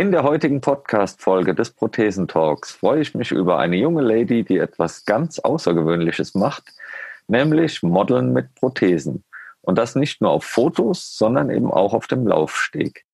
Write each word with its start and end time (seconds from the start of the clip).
In 0.00 0.12
der 0.12 0.22
heutigen 0.22 0.62
Podcast-Folge 0.62 1.54
des 1.54 1.72
Prothesentalks 1.72 2.72
freue 2.72 3.02
ich 3.02 3.14
mich 3.14 3.32
über 3.32 3.58
eine 3.58 3.76
junge 3.76 4.00
Lady, 4.00 4.44
die 4.44 4.56
etwas 4.56 5.04
ganz 5.04 5.38
Außergewöhnliches 5.38 6.34
macht, 6.34 6.62
nämlich 7.28 7.82
Modeln 7.82 8.32
mit 8.32 8.54
Prothesen. 8.54 9.24
Und 9.60 9.76
das 9.76 9.96
nicht 9.96 10.22
nur 10.22 10.30
auf 10.30 10.44
Fotos, 10.44 11.18
sondern 11.18 11.50
eben 11.50 11.70
auch 11.70 11.92
auf 11.92 12.06
dem 12.06 12.26
Laufsteg. 12.26 13.04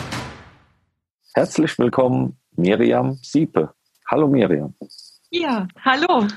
Herzlich 1.34 1.76
willkommen, 1.78 2.38
Miriam 2.56 3.18
Siepe. 3.22 3.74
Hallo 4.08 4.28
Miriam. 4.28 4.74
Ja, 5.30 5.66
hallo. 5.84 6.28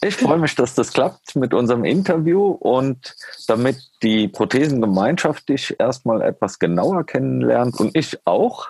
Ich 0.00 0.16
freue 0.16 0.38
mich, 0.38 0.54
dass 0.54 0.74
das 0.76 0.92
klappt 0.92 1.34
mit 1.34 1.52
unserem 1.52 1.84
Interview 1.84 2.50
und 2.50 3.16
damit 3.48 3.78
die 4.02 4.28
Prothesengemeinschaft 4.28 5.48
dich 5.48 5.74
erstmal 5.78 6.22
etwas 6.22 6.60
genauer 6.60 7.04
kennenlernt 7.04 7.80
und 7.80 7.96
ich 7.96 8.16
auch, 8.24 8.68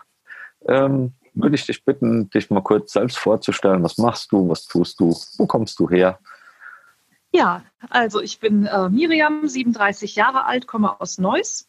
ähm, 0.67 1.13
würde 1.35 1.55
ich 1.55 1.67
dich 1.67 1.85
bitten, 1.85 2.31
dich 2.31 2.49
mal 2.49 2.63
kurz 2.63 2.93
selbst 2.93 3.19
vorzustellen. 3.19 3.83
Was 3.83 3.99
machst 3.99 4.33
du? 4.33 4.49
Was 4.49 4.65
tust 4.67 4.99
du? 5.01 5.15
Wo 5.37 5.47
kommst 5.47 5.79
du 5.79 5.91
her? 5.91 6.19
Ja, 7.31 7.63
also 7.91 8.23
ich 8.23 8.41
bin 8.41 8.65
äh, 8.65 8.89
Miriam, 8.89 9.47
37 9.47 10.17
Jahre 10.17 10.45
alt, 10.45 10.67
komme 10.67 10.99
aus 10.99 11.19
Neuss 11.19 11.67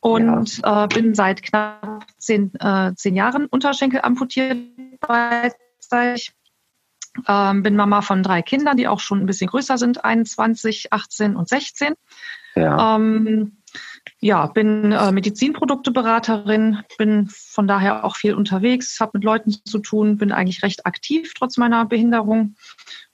und 0.00 0.58
ja. 0.58 0.84
äh, 0.84 0.88
bin 0.88 1.14
seit 1.14 1.42
knapp 1.42 2.06
zehn, 2.16 2.52
äh, 2.58 2.94
zehn 2.94 3.14
Jahren 3.14 3.46
Unterschenkel 3.46 4.00
amputiert 4.00 4.56
gleichzeitig. 5.00 6.32
Ähm, 7.28 7.62
bin 7.62 7.76
Mama 7.76 8.02
von 8.02 8.22
drei 8.22 8.42
Kindern, 8.42 8.76
die 8.76 8.88
auch 8.88 9.00
schon 9.00 9.20
ein 9.20 9.26
bisschen 9.26 9.48
größer 9.48 9.78
sind, 9.78 10.04
21, 10.04 10.92
18 10.92 11.36
und 11.36 11.48
16. 11.48 11.94
Ja, 12.54 12.96
ähm, 12.96 13.58
ja 14.18 14.46
bin 14.46 14.92
äh, 14.92 15.12
Medizinprodukteberaterin, 15.12 16.82
bin 16.98 17.28
von 17.28 17.66
daher 17.66 18.04
auch 18.04 18.16
viel 18.16 18.34
unterwegs, 18.34 18.98
habe 19.00 19.12
mit 19.14 19.24
Leuten 19.24 19.50
zu 19.50 19.78
tun, 19.78 20.16
bin 20.16 20.32
eigentlich 20.32 20.62
recht 20.62 20.86
aktiv 20.86 21.32
trotz 21.34 21.56
meiner 21.58 21.84
Behinderung. 21.84 22.56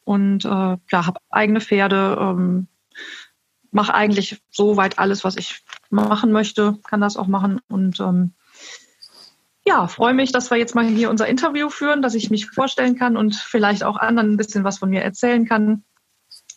Und 0.04 0.44
äh, 0.44 0.48
ja, 0.48 1.06
habe 1.06 1.20
eigene 1.30 1.60
Pferde, 1.60 2.16
ähm, 2.20 2.69
mache 3.70 3.94
eigentlich 3.94 4.41
soweit 4.50 4.98
alles, 4.98 5.24
was 5.24 5.36
ich 5.36 5.62
machen 5.91 6.32
möchte, 6.32 6.78
kann 6.84 7.00
das 7.00 7.16
auch 7.16 7.26
machen. 7.26 7.60
Und 7.69 8.00
ähm, 8.00 8.32
ja, 9.69 9.86
freue 9.86 10.14
mich, 10.14 10.33
dass 10.33 10.50
wir 10.50 10.56
jetzt 10.56 10.74
mal 10.74 10.86
hier 10.86 11.11
unser 11.11 11.27
Interview 11.27 11.69
führen, 11.69 12.00
dass 12.00 12.14
ich 12.14 12.30
mich 12.30 12.50
vorstellen 12.50 12.97
kann 12.97 13.16
und 13.16 13.34
vielleicht 13.34 13.84
auch 13.84 13.97
anderen 13.97 14.33
ein 14.33 14.36
bisschen 14.38 14.64
was 14.64 14.78
von 14.78 14.88
mir 14.88 15.02
erzählen 15.02 15.47
kann. 15.47 15.84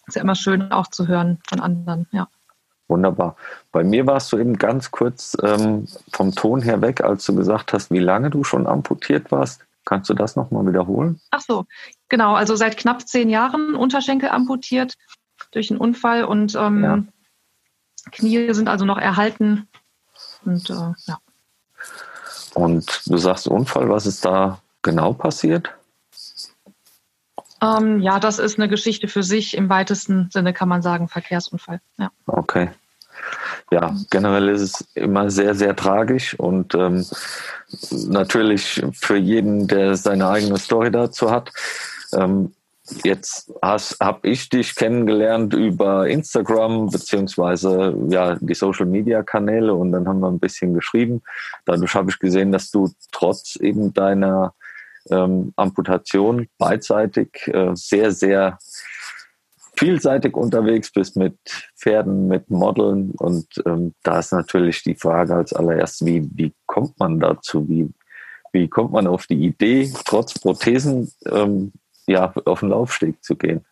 Ist 0.08 0.16
ja 0.16 0.22
immer 0.22 0.36
schön 0.36 0.72
auch 0.72 0.88
zu 0.88 1.08
hören 1.08 1.40
von 1.48 1.59
anderen, 1.59 2.08
ja. 2.12 2.28
Wunderbar. 2.88 3.36
Bei 3.72 3.84
mir 3.84 4.08
warst 4.08 4.31
du 4.31 4.38
eben 4.38 4.58
ganz 4.58 4.92
kurz 4.92 5.38
ähm, 5.44 5.88
vom 6.12 6.34
Ton 6.34 6.62
her 6.62 6.81
weg, 6.81 7.02
als 7.02 7.26
du 7.26 7.36
gesagt 7.36 7.73
hast, 7.73 7.92
wie 7.92 8.00
lange 8.00 8.30
du 8.30 8.44
schon 8.44 8.66
amputiert 8.66 9.31
warst. 9.31 9.62
Kannst 9.86 10.09
du 10.09 10.14
das 10.14 10.36
nochmal 10.36 10.66
wiederholen? 10.68 11.20
Ach 11.31 11.42
so, 11.42 11.66
genau. 12.09 12.34
Also 12.34 12.56
seit 12.56 12.78
knapp 12.78 13.08
zehn 13.08 13.30
Jahren 13.30 13.75
Unterschenkel 13.75 14.30
amputiert 14.30 14.96
durch 15.52 15.70
einen 15.70 15.80
Unfall 15.80 16.23
und 16.23 16.56
ähm, 16.56 16.84
ja. 16.84 17.03
Knie 18.12 18.53
sind 18.53 18.69
also 18.69 18.85
noch 18.85 18.97
erhalten. 18.97 19.68
Und 20.46 20.69
äh, 20.69 20.94
ja. 21.08 21.18
Und 22.53 23.03
du 23.06 23.17
sagst 23.17 23.47
Unfall, 23.47 23.89
was 23.89 24.06
ist 24.06 24.25
da 24.25 24.59
genau 24.81 25.13
passiert? 25.13 25.72
Ähm, 27.62 28.00
ja, 28.00 28.19
das 28.19 28.39
ist 28.39 28.57
eine 28.57 28.67
Geschichte 28.67 29.07
für 29.07 29.23
sich. 29.23 29.56
Im 29.56 29.69
weitesten 29.69 30.29
Sinne 30.31 30.53
kann 30.53 30.67
man 30.67 30.81
sagen, 30.81 31.07
Verkehrsunfall. 31.07 31.79
Ja. 31.97 32.11
Okay. 32.25 32.69
Ja, 33.72 33.95
generell 34.09 34.50
ist 34.50 34.61
es 34.61 34.88
immer 34.95 35.29
sehr, 35.29 35.56
sehr 35.56 35.75
tragisch 35.75 36.38
und 36.38 36.75
ähm, 36.75 37.06
natürlich 38.07 38.84
für 38.94 39.16
jeden, 39.16 39.67
der 39.67 39.95
seine 39.95 40.28
eigene 40.28 40.57
Story 40.57 40.91
dazu 40.91 41.31
hat. 41.31 41.51
Ähm, 42.13 42.53
Jetzt 43.03 43.52
habe 43.63 44.28
ich 44.28 44.50
dich 44.50 44.75
kennengelernt 44.75 45.53
über 45.53 46.07
Instagram 46.07 46.90
beziehungsweise 46.90 47.96
ja 48.09 48.35
die 48.40 48.53
Social 48.53 48.85
Media 48.85 49.24
Kanäle 49.24 49.74
und 49.74 49.91
dann 49.91 50.07
haben 50.07 50.19
wir 50.19 50.28
ein 50.28 50.40
bisschen 50.40 50.74
geschrieben. 50.74 51.22
Dadurch 51.66 51.94
habe 51.96 52.12
ich 52.12 52.19
gesehen, 52.19 52.52
dass 52.52 52.72
du 52.72 52.90
trotz 53.12 53.56
eben 53.56 53.94
deiner 53.94 54.53
ähm, 55.09 55.53
Amputation 55.56 56.47
beidseitig 56.57 57.47
äh, 57.47 57.72
sehr, 57.75 58.12
sehr 58.12 58.57
vielseitig 59.75 60.35
unterwegs 60.35 60.91
bist 60.91 61.16
mit 61.16 61.38
Pferden, 61.75 62.28
mit 62.28 62.52
Modeln 62.52 63.12
und 63.18 63.47
ähm, 63.66 63.96
da 64.03 64.19
ist 64.19 64.31
natürlich 64.31 64.84
die 64.84 64.96
Frage 64.96 65.35
als 65.35 65.53
allererstes, 65.53 66.06
wie, 66.06 66.29
wie 66.35 66.53
kommt 66.68 67.00
man 67.00 67.19
dazu? 67.19 67.68
Wie, 67.68 67.90
wie 68.52 68.68
kommt 68.68 68.91
man 68.91 69.08
auf 69.08 69.25
die 69.25 69.44
Idee, 69.46 69.91
trotz 70.06 70.38
Prothesen 70.38 71.12
ähm, 71.25 71.72
ja, 72.11 72.33
auf 72.45 72.61
den 72.61 72.69
Laufsteg 72.69 73.23
zu 73.23 73.35
gehen? 73.35 73.66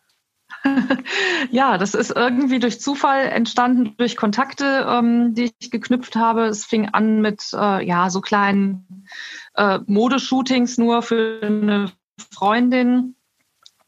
ja, 1.50 1.78
das 1.78 1.94
ist 1.94 2.10
irgendwie 2.10 2.58
durch 2.58 2.80
Zufall 2.80 3.26
entstanden, 3.26 3.94
durch 3.96 4.16
Kontakte, 4.16 4.86
ähm, 4.88 5.34
die 5.34 5.52
ich 5.58 5.70
geknüpft 5.70 6.16
habe. 6.16 6.46
Es 6.46 6.64
fing 6.64 6.88
an 6.88 7.20
mit 7.20 7.52
äh, 7.52 7.84
ja 7.84 8.10
so 8.10 8.20
kleinen 8.20 9.06
äh, 9.54 9.78
Modeshootings 9.86 10.78
nur 10.78 11.02
für 11.02 11.40
eine 11.42 11.92
Freundin. 12.32 13.14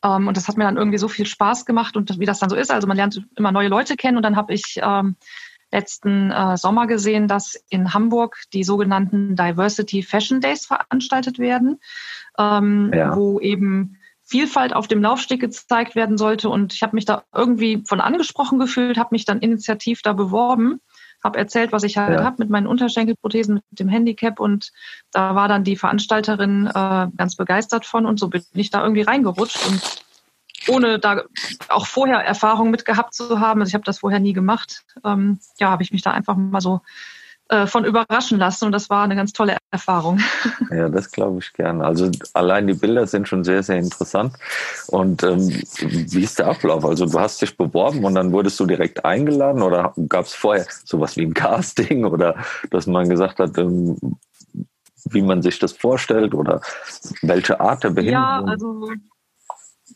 Ähm, 0.05 0.29
und 0.29 0.37
das 0.37 0.49
hat 0.49 0.57
mir 0.57 0.65
dann 0.65 0.77
irgendwie 0.77 0.99
so 0.99 1.09
viel 1.09 1.27
Spaß 1.27 1.67
gemacht 1.67 1.97
und 1.97 2.19
wie 2.19 2.27
das 2.27 2.39
dann 2.39 2.51
so 2.51 2.57
ist. 2.57 2.71
Also 2.71 2.87
man 2.87 2.97
lernt 2.97 3.27
immer 3.37 3.53
neue 3.53 3.69
Leute 3.69 3.97
kennen 3.97 4.17
und 4.17 4.23
dann 4.23 4.37
habe 4.37 4.55
ich 4.55 4.81
ähm, 4.83 5.17
letzten 5.71 6.31
äh, 6.31 6.57
Sommer 6.57 6.87
gesehen, 6.87 7.29
dass 7.29 7.55
in 7.71 7.95
Hamburg 7.95 8.43
die 8.53 8.65
sogenannten 8.65 9.37
Diversity 9.37 10.03
Fashion 10.03 10.41
Days 10.41 10.67
veranstaltet 10.67 11.39
werden, 11.39 11.81
ähm, 12.39 12.93
ja. 12.95 13.17
wo 13.17 13.41
eben 13.41 13.99
Vielfalt 14.33 14.73
auf 14.73 14.89
dem 14.89 15.03
Laufsteg 15.03 15.41
gezeigt 15.41 15.95
werden 15.95 16.17
sollte. 16.17 16.49
Und 16.49 16.73
ich 16.73 16.83
habe 16.83 16.97
mich 16.97 17.05
da 17.05 17.23
irgendwie 17.35 17.83
von 17.87 18.01
angesprochen 18.01 18.59
gefühlt, 18.59 18.97
habe 18.97 19.11
mich 19.13 19.27
dann 19.27 19.41
initiativ 19.41 20.01
da 20.01 20.15
beworben, 20.15 20.81
habe 21.23 21.39
erzählt, 21.39 21.71
was 21.71 21.83
ich 21.83 21.99
halt 21.99 22.19
ja. 22.19 22.25
habe 22.25 22.37
mit 22.39 22.49
meinen 22.49 22.67
Unterschenkelprothesen, 22.67 23.57
mit 23.57 23.79
dem 23.79 23.91
Handicap. 23.91 24.41
Und 24.41 24.73
da 25.11 25.35
war 25.35 25.49
dann 25.49 25.65
die 25.65 25.77
Veranstalterin 25.77 26.67
äh, 26.67 27.09
ganz 27.15 27.37
begeistert 27.37 27.85
von. 27.85 28.07
Und 28.07 28.19
so 28.19 28.29
bin 28.29 28.43
ich 28.55 28.71
da 28.71 28.81
irgendwie 28.83 29.03
reingerutscht. 29.03 29.69
Und 29.69 30.03
ohne 30.67 30.99
da 30.99 31.25
auch 31.69 31.87
vorher 31.87 32.21
Erfahrung 32.21 32.71
mit 32.71 32.87
gehabt 32.87 33.13
zu 33.13 33.39
haben, 33.39 33.61
also 33.61 33.69
ich 33.69 33.75
habe 33.75 33.85
das 33.85 33.99
vorher 33.99 34.21
nie 34.21 34.33
gemacht, 34.33 34.83
ähm, 35.05 35.41
ja, 35.59 35.69
habe 35.69 35.83
ich 35.83 35.93
mich 35.93 36.01
da 36.01 36.11
einfach 36.13 36.37
mal 36.37 36.63
so 36.63 36.81
äh, 37.49 37.67
von 37.67 37.85
überraschen 37.85 38.39
lassen 38.39 38.67
und 38.67 38.73
das 38.73 38.89
war 38.89 39.05
eine 39.05 39.17
ganz 39.17 39.33
tolle 39.33 39.57
Erfahrung. 39.71 40.21
Ja, 40.71 40.89
das 40.89 41.11
glaube 41.11 41.41
ich 41.41 41.53
gerne. 41.53 41.85
Also 41.85 42.11
allein 42.33 42.67
die 42.67 42.73
Bilder 42.73 43.07
sind 43.07 43.29
schon 43.29 43.45
sehr, 43.45 43.63
sehr 43.63 43.77
interessant. 43.77 44.35
Und 44.87 45.23
ähm, 45.23 45.49
wie 45.49 46.23
ist 46.23 46.39
der 46.39 46.47
Ablauf? 46.47 46.85
Also 46.85 47.05
du 47.05 47.21
hast 47.21 47.43
dich 47.43 47.57
beworben 47.59 48.05
und 48.05 48.15
dann 48.15 48.33
wurdest 48.33 48.59
du 48.59 48.65
direkt 48.65 49.05
eingeladen 49.05 49.61
oder 49.61 49.93
gab 50.09 50.25
es 50.25 50.35
vorher 50.35 50.65
sowas 50.85 51.17
wie 51.17 51.27
ein 51.27 51.35
Casting 51.35 52.05
oder 52.07 52.37
dass 52.71 52.87
man 52.87 53.09
gesagt 53.09 53.39
hat, 53.39 53.59
ähm, 53.59 53.99
wie 55.11 55.23
man 55.23 55.43
sich 55.43 55.59
das 55.59 55.73
vorstellt 55.73 56.35
oder 56.35 56.63
welche 57.21 57.61
Art 57.61 57.85
der 57.85 57.91
Behinderung? 57.91 58.23
Ja, 58.23 58.45
also 58.45 58.89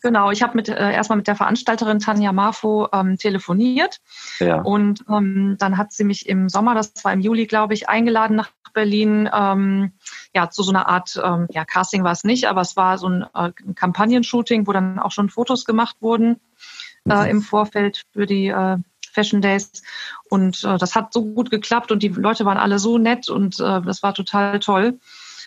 Genau, 0.02 0.30
ich 0.30 0.42
habe 0.42 0.56
mit 0.56 0.68
äh, 0.68 0.92
erstmal 0.92 1.16
mit 1.16 1.26
der 1.26 1.36
Veranstalterin 1.36 1.98
Tanja 1.98 2.32
Marfo 2.32 2.88
ähm, 2.92 3.18
telefoniert 3.18 3.98
ja. 4.38 4.60
und 4.60 5.04
ähm, 5.08 5.56
dann 5.58 5.76
hat 5.76 5.92
sie 5.92 6.04
mich 6.04 6.28
im 6.28 6.48
Sommer, 6.48 6.74
das 6.74 6.92
war 7.04 7.12
im 7.12 7.20
Juli, 7.20 7.46
glaube 7.46 7.74
ich, 7.74 7.88
eingeladen 7.88 8.36
nach 8.36 8.50
Berlin, 8.72 9.28
ähm, 9.32 9.92
ja 10.34 10.50
zu 10.50 10.62
so 10.62 10.70
einer 10.70 10.88
Art, 10.88 11.20
ähm, 11.22 11.46
ja 11.50 11.64
Casting 11.64 12.04
war 12.04 12.12
es 12.12 12.24
nicht, 12.24 12.46
aber 12.46 12.60
es 12.60 12.76
war 12.76 12.98
so 12.98 13.08
ein, 13.08 13.22
äh, 13.34 13.52
ein 13.66 13.74
Kampagnenshooting, 13.74 14.66
wo 14.66 14.72
dann 14.72 14.98
auch 14.98 15.12
schon 15.12 15.30
Fotos 15.30 15.64
gemacht 15.64 15.96
wurden 16.00 16.40
äh, 17.08 17.24
mhm. 17.24 17.30
im 17.30 17.42
Vorfeld 17.42 18.04
für 18.12 18.26
die 18.26 18.48
äh, 18.48 18.76
Fashion 19.12 19.40
Days 19.40 19.82
und 20.28 20.62
äh, 20.64 20.76
das 20.76 20.94
hat 20.94 21.12
so 21.12 21.24
gut 21.24 21.50
geklappt 21.50 21.90
und 21.90 22.02
die 22.02 22.08
Leute 22.08 22.44
waren 22.44 22.58
alle 22.58 22.78
so 22.78 22.98
nett 22.98 23.28
und 23.28 23.58
äh, 23.60 23.80
das 23.80 24.02
war 24.02 24.14
total 24.14 24.60
toll. 24.60 24.98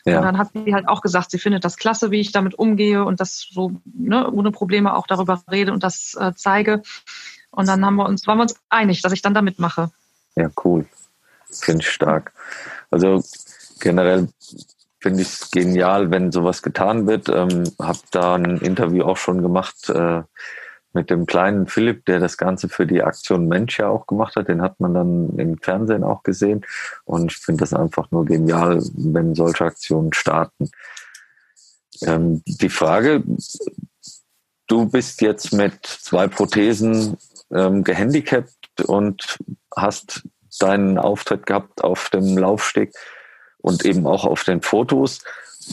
Ja. 0.06 0.18
Und 0.18 0.24
dann 0.24 0.38
hat 0.38 0.50
sie 0.54 0.74
halt 0.74 0.88
auch 0.88 1.02
gesagt, 1.02 1.32
sie 1.32 1.40
findet 1.40 1.66
das 1.66 1.78
klasse, 1.78 2.12
wie 2.12 2.20
ich 2.20 2.32
damit 2.32 2.56
umgehe 2.56 3.04
und 3.04 3.20
das 3.20 3.48
so 3.52 3.72
ne, 3.86 4.30
ohne 4.30 4.52
Probleme 4.52 4.96
auch 4.96 5.08
darüber 5.08 5.42
rede 5.50 5.74
und 5.74 5.84
das 5.84 6.16
äh, 6.20 6.34
zeige. 6.36 6.82
Und 7.52 7.68
dann 7.68 7.86
haben 7.86 7.96
wir 7.96 8.06
uns, 8.06 8.28
waren 8.28 8.38
wir 8.38 8.44
uns 8.44 8.56
einig, 8.70 9.02
dass 9.02 9.14
ich 9.14 9.22
dann 9.22 9.34
da 9.34 9.42
mitmache. 9.42 9.92
Ja, 10.36 10.50
cool. 10.64 10.86
Finde 11.52 11.82
ich 11.82 11.90
stark. 11.90 12.34
Also 12.92 13.24
generell 13.80 14.30
finde 15.00 15.22
ich 15.22 15.28
es 15.30 15.52
genial, 15.52 16.12
wenn 16.12 16.32
sowas 16.32 16.62
getan 16.62 17.08
wird. 17.08 17.30
Ähm, 17.30 17.64
habe 17.82 18.00
da 18.12 18.36
ein 18.36 18.58
Interview 18.58 19.04
auch 19.04 19.18
schon 19.18 19.42
gemacht 19.42 19.90
äh, 19.90 20.24
mit 20.94 21.10
dem 21.10 21.26
kleinen 21.26 21.68
Philipp, 21.68 22.06
der 22.06 22.20
das 22.20 22.38
Ganze 22.38 22.68
für 22.68 22.88
die 22.88 23.04
Aktion 23.04 23.48
Mensch 23.48 23.80
ja 23.80 23.90
auch 23.90 24.08
gemacht 24.08 24.36
hat. 24.36 24.48
Den 24.48 24.62
hat 24.62 24.80
man 24.80 24.94
dann 24.94 25.38
im 25.38 25.58
Fernsehen 25.58 26.04
auch 26.04 26.24
gesehen. 26.24 26.66
Und 27.06 27.32
ich 27.32 27.38
finde 27.38 27.62
das 27.62 27.74
einfach 27.74 28.10
nur 28.12 28.26
genial, 28.26 28.82
wenn 28.96 29.36
solche 29.36 29.66
Aktionen 29.66 30.14
starten. 30.14 30.72
Ähm, 32.02 32.42
die 32.46 32.70
Frage, 32.70 33.24
du 34.68 34.86
bist 34.88 35.22
jetzt 35.22 35.54
mit 35.54 35.86
zwei 35.86 36.28
Prothesen 36.28 37.18
ähm, 37.52 37.84
gehandicapt 37.84 38.82
und 38.86 39.38
hast 39.76 40.24
deinen 40.60 40.98
Auftritt 40.98 41.46
gehabt 41.46 41.84
auf 41.84 42.10
dem 42.10 42.38
Laufsteg 42.38 42.94
und 43.60 43.86
eben 43.86 44.08
auch 44.08 44.26
auf 44.26 44.44
den 44.44 44.62
Fotos. 44.62 45.20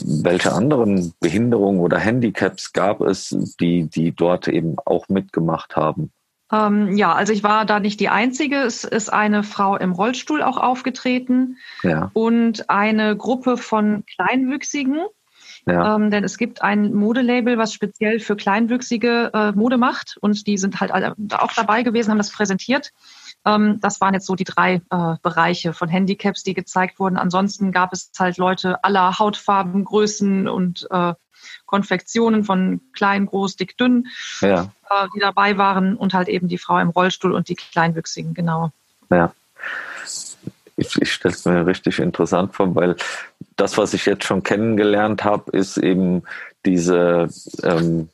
Welche 0.05 0.53
anderen 0.53 1.13
Behinderungen 1.19 1.79
oder 1.79 1.97
Handicaps 1.97 2.73
gab 2.73 3.01
es, 3.01 3.29
die, 3.59 3.85
die 3.85 4.11
dort 4.11 4.47
eben 4.47 4.75
auch 4.85 5.09
mitgemacht 5.09 5.75
haben? 5.75 6.11
Ähm, 6.51 6.95
ja, 6.95 7.13
also 7.13 7.33
ich 7.33 7.43
war 7.43 7.65
da 7.65 7.79
nicht 7.79 7.99
die 7.99 8.09
Einzige. 8.09 8.57
Es 8.57 8.83
ist 8.83 9.11
eine 9.11 9.43
Frau 9.43 9.75
im 9.75 9.91
Rollstuhl 9.91 10.41
auch 10.41 10.57
aufgetreten 10.57 11.57
ja. 11.83 12.09
und 12.13 12.69
eine 12.69 13.17
Gruppe 13.17 13.57
von 13.57 14.03
Kleinwüchsigen. 14.05 14.99
Ja. 15.65 15.95
Ähm, 15.95 16.11
denn 16.11 16.23
es 16.23 16.37
gibt 16.37 16.61
ein 16.61 16.93
Modelabel, 16.93 17.57
was 17.57 17.73
speziell 17.73 18.21
für 18.21 18.37
Kleinwüchsige 18.37 19.31
äh, 19.33 19.51
Mode 19.51 19.77
macht 19.77 20.17
und 20.21 20.47
die 20.47 20.57
sind 20.57 20.79
halt 20.79 20.93
auch 20.93 21.53
dabei 21.53 21.83
gewesen, 21.83 22.09
haben 22.11 22.17
das 22.17 22.31
präsentiert. 22.31 22.93
Ähm, 23.47 23.79
das 23.79 24.01
waren 24.01 24.13
jetzt 24.13 24.25
so 24.25 24.35
die 24.35 24.43
drei 24.43 24.81
äh, 24.89 25.15
Bereiche 25.21 25.73
von 25.73 25.87
Handicaps, 25.87 26.43
die 26.43 26.53
gezeigt 26.53 26.99
wurden. 26.99 27.17
Ansonsten 27.17 27.71
gab 27.71 27.93
es 27.93 28.11
halt 28.19 28.37
Leute 28.37 28.83
aller 28.83 29.17
Hautfarben, 29.19 29.85
Größen 29.85 30.49
und 30.49 30.85
äh, 30.91 31.13
Konfektionen 31.65 32.43
von 32.43 32.81
klein, 32.93 33.25
groß, 33.25 33.55
dick, 33.55 33.77
dünn, 33.77 34.07
ja. 34.41 34.63
äh, 34.89 35.07
die 35.15 35.19
dabei 35.19 35.57
waren 35.57 35.95
und 35.95 36.13
halt 36.13 36.27
eben 36.27 36.49
die 36.49 36.57
Frau 36.57 36.77
im 36.79 36.89
Rollstuhl 36.89 37.31
und 37.31 37.47
die 37.47 37.55
Kleinwüchsigen, 37.55 38.33
genau. 38.33 38.71
Ja. 39.09 39.31
Ich, 40.75 41.01
ich 41.01 41.11
stelle 41.11 41.33
es 41.33 41.45
mir 41.45 41.65
richtig 41.65 41.99
interessant 41.99 42.53
vor, 42.53 42.75
weil 42.75 42.97
das, 43.55 43.77
was 43.77 43.93
ich 43.93 44.05
jetzt 44.05 44.25
schon 44.25 44.43
kennengelernt 44.43 45.23
habe, 45.23 45.51
ist 45.51 45.77
eben 45.77 46.23
diese, 46.65 47.29
ähm, 47.63 48.09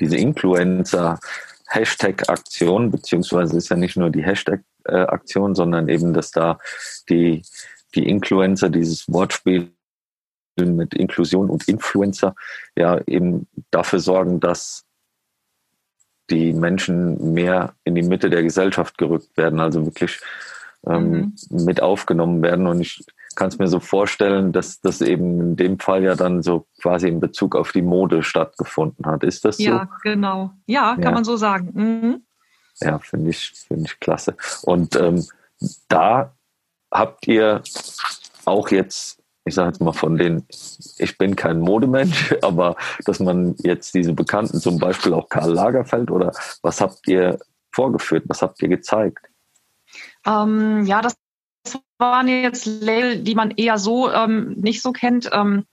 diese 0.00 0.16
Influencer, 0.16 1.20
Hashtag-Aktion, 1.68 2.90
beziehungsweise 2.90 3.56
ist 3.56 3.68
ja 3.68 3.76
nicht 3.76 3.96
nur 3.96 4.10
die 4.10 4.22
Hashtag-Aktion, 4.24 5.54
sondern 5.54 5.88
eben, 5.88 6.14
dass 6.14 6.30
da 6.30 6.58
die, 7.08 7.42
die 7.94 8.08
Influencer 8.08 8.70
dieses 8.70 9.10
Wortspiel 9.12 9.72
mit 10.58 10.94
Inklusion 10.94 11.50
und 11.50 11.68
Influencer 11.68 12.34
ja 12.76 13.00
eben 13.06 13.46
dafür 13.70 14.00
sorgen, 14.00 14.40
dass 14.40 14.84
die 16.30 16.52
Menschen 16.52 17.34
mehr 17.34 17.74
in 17.84 17.94
die 17.94 18.02
Mitte 18.02 18.30
der 18.30 18.42
Gesellschaft 18.42 18.98
gerückt 18.98 19.36
werden, 19.36 19.60
also 19.60 19.84
wirklich 19.84 20.20
ähm, 20.86 21.34
mhm. 21.50 21.64
mit 21.64 21.82
aufgenommen 21.82 22.42
werden. 22.42 22.66
Und 22.66 22.80
ich 22.80 23.04
kann 23.36 23.48
es 23.48 23.58
mir 23.58 23.68
so 23.68 23.78
vorstellen, 23.78 24.52
dass 24.52 24.80
das 24.80 25.00
eben 25.00 25.40
in 25.40 25.56
dem 25.56 25.78
Fall 25.78 26.02
ja 26.02 26.16
dann 26.16 26.42
so 26.42 26.66
quasi 26.80 27.08
in 27.08 27.20
Bezug 27.20 27.54
auf 27.54 27.70
die 27.70 27.82
Mode 27.82 28.22
stattgefunden 28.22 29.06
hat. 29.06 29.22
Ist 29.22 29.44
das 29.44 29.58
so? 29.58 29.62
Ja, 29.62 29.88
genau. 30.02 30.50
Ja, 30.66 30.94
kann 30.94 31.02
ja. 31.02 31.10
man 31.12 31.24
so 31.24 31.36
sagen. 31.36 31.70
Mhm. 31.74 32.22
Ja, 32.80 32.98
finde 32.98 33.30
ich, 33.30 33.52
finde 33.68 33.84
ich 33.84 34.00
klasse. 34.00 34.36
Und 34.62 34.96
ähm, 34.96 35.24
da 35.88 36.34
habt 36.90 37.26
ihr 37.28 37.62
auch 38.44 38.70
jetzt, 38.70 39.22
ich 39.44 39.54
sage 39.54 39.68
jetzt 39.68 39.80
mal 39.80 39.92
von 39.92 40.16
den, 40.16 40.46
ich 40.98 41.18
bin 41.18 41.36
kein 41.36 41.60
Modemensch, 41.60 42.34
aber 42.42 42.76
dass 43.04 43.20
man 43.20 43.54
jetzt 43.58 43.94
diese 43.94 44.14
Bekannten, 44.14 44.60
zum 44.60 44.78
Beispiel 44.78 45.12
auch 45.12 45.28
Karl 45.28 45.52
Lagerfeld 45.52 46.10
oder 46.10 46.32
was 46.62 46.80
habt 46.80 47.06
ihr 47.06 47.38
vorgeführt, 47.70 48.24
was 48.26 48.42
habt 48.42 48.62
ihr 48.62 48.68
gezeigt? 48.68 49.26
Ähm, 50.26 50.84
ja, 50.86 51.02
das 51.02 51.16
waren 51.98 52.28
jetzt 52.28 52.66
Label, 52.66 53.22
die 53.22 53.34
man 53.34 53.50
eher 53.52 53.78
so 53.78 54.10
ähm, 54.10 54.54
nicht 54.58 54.82
so 54.82 54.92
kennt. 54.92 55.30
Ähm, 55.32 55.64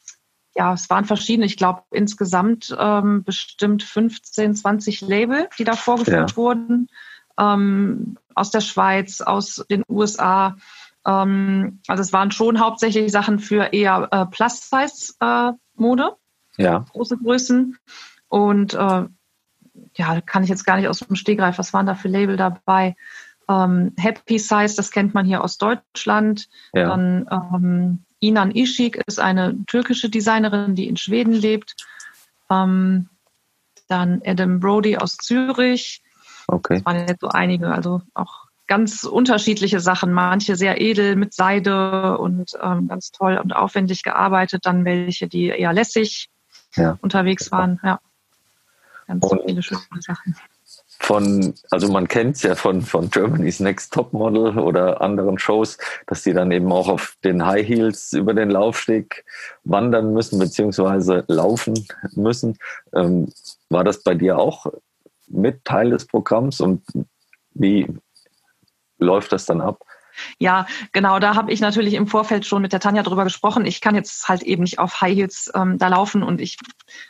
ja, 0.56 0.74
es 0.74 0.90
waren 0.90 1.06
verschiedene. 1.06 1.46
Ich 1.46 1.58
glaube 1.58 1.84
insgesamt 1.92 2.76
ähm, 2.80 3.24
bestimmt 3.24 3.84
15, 3.84 4.56
20 4.56 5.02
Label, 5.02 5.50
die 5.58 5.64
da 5.64 5.74
vorgeführt 5.74 6.32
ja. 6.32 6.38
wurden. 6.38 6.88
Ähm, 7.38 8.18
aus 8.36 8.52
der 8.52 8.62
Schweiz, 8.62 9.22
aus 9.22 9.66
den 9.70 9.84
USA. 9.90 10.56
Ähm, 11.06 11.82
also 11.88 12.02
es 12.02 12.14
waren 12.14 12.32
schon 12.32 12.60
hauptsächlich 12.60 13.12
Sachen 13.12 13.40
für 13.40 13.74
eher 13.74 14.08
äh, 14.12 14.26
Plus-Size-Mode. 14.28 16.16
Äh, 16.58 16.64
ja. 16.64 16.86
Große 16.92 17.18
Größen. 17.18 17.78
Und 18.28 18.74
äh, 18.74 19.06
ja, 19.96 20.22
kann 20.22 20.44
ich 20.44 20.50
jetzt 20.50 20.66
gar 20.66 20.78
nicht 20.78 20.88
aus 20.88 21.00
dem 21.00 21.16
Stegreif. 21.16 21.58
Was 21.58 21.74
waren 21.74 21.86
da 21.86 21.96
für 21.96 22.08
Label 22.08 22.38
dabei? 22.38 22.96
Ähm, 23.50 23.94
Happy 23.98 24.40
Size, 24.40 24.76
das 24.76 24.92
kennt 24.92 25.14
man 25.14 25.26
hier 25.26 25.44
aus 25.44 25.58
Deutschland. 25.58 26.48
Ja. 26.74 26.90
Dann 26.90 27.28
ähm, 27.32 28.06
Inan 28.20 28.56
Ishik 28.56 29.02
ist 29.06 29.20
eine 29.20 29.66
türkische 29.66 30.10
Designerin, 30.10 30.76
die 30.76 30.88
in 30.88 30.98
Schweden 30.98 31.34
lebt. 31.34 31.76
Ähm, 32.50 33.10
dann 33.88 34.22
Adam 34.26 34.60
Brody 34.60 34.98
aus 34.98 35.18
Zürich. 35.18 36.02
Okay. 36.48 36.76
Das 36.76 36.86
waren 36.86 37.08
jetzt 37.08 37.22
so 37.22 37.28
einige, 37.28 37.70
also 37.70 38.02
auch 38.14 38.46
ganz 38.68 39.04
unterschiedliche 39.04 39.80
Sachen. 39.80 40.14
Manche 40.14 40.56
sehr 40.56 40.80
edel 40.80 41.16
mit 41.16 41.34
Seide 41.34 42.18
und 42.18 42.52
ähm, 42.62 42.88
ganz 42.88 43.12
toll 43.12 43.38
und 43.38 43.54
aufwendig 43.54 44.04
gearbeitet. 44.04 44.66
Dann 44.66 44.86
welche, 44.86 45.28
die 45.28 45.48
eher 45.48 45.74
lässig 45.74 46.30
ja. 46.76 46.98
unterwegs 47.02 47.52
waren. 47.52 47.80
Ja, 47.84 48.00
ganz 49.08 49.26
und 49.26 49.42
viele 49.46 49.62
schöne 49.62 49.82
Sachen 50.00 50.36
von, 51.04 51.54
also 51.70 51.92
man 51.92 52.08
kennt 52.08 52.38
es 52.38 52.44
ja 52.44 52.56
von, 52.56 52.82
von 52.82 53.10
Germany's 53.10 53.60
Next 53.60 53.94
Top 53.94 54.14
Model 54.14 54.58
oder 54.58 55.02
anderen 55.02 55.38
Shows, 55.38 55.78
dass 56.08 56.24
die 56.24 56.34
dann 56.34 56.52
eben 56.52 56.72
auch 56.72 56.88
auf 56.88 57.18
den 57.26 57.46
High 57.46 57.68
Heels 57.68 58.14
über 58.14 58.34
den 58.34 58.50
Laufsteg 58.50 59.26
wandern 59.66 60.14
müssen, 60.14 60.40
beziehungsweise 60.40 61.26
laufen 61.28 61.86
müssen. 62.16 62.58
Ähm, 62.94 63.32
war 63.70 63.84
das 63.84 64.02
bei 64.02 64.14
dir 64.14 64.40
auch 64.40 64.68
mit 65.28 65.66
Teil 65.66 65.90
des 65.90 66.08
Programms 66.08 66.62
und 66.62 66.84
wie 67.54 67.88
läuft 68.98 69.34
das 69.34 69.46
dann 69.46 69.60
ab? 69.60 69.84
Ja, 70.38 70.66
genau, 70.92 71.20
da 71.20 71.36
habe 71.36 71.52
ich 71.52 71.60
natürlich 71.60 71.94
im 71.94 72.08
Vorfeld 72.08 72.46
schon 72.46 72.62
mit 72.62 72.74
der 72.74 72.80
Tanja 72.80 73.04
drüber 73.04 73.24
gesprochen. 73.24 73.66
Ich 73.66 73.82
kann 73.82 73.96
jetzt 73.96 74.28
halt 74.28 74.44
eben 74.44 74.64
nicht 74.64 74.80
auf 74.80 75.02
High 75.02 75.16
Heels 75.16 75.52
ähm, 75.56 75.78
da 75.78 75.88
laufen 75.88 76.24
und 76.24 76.42
ich 76.42 76.58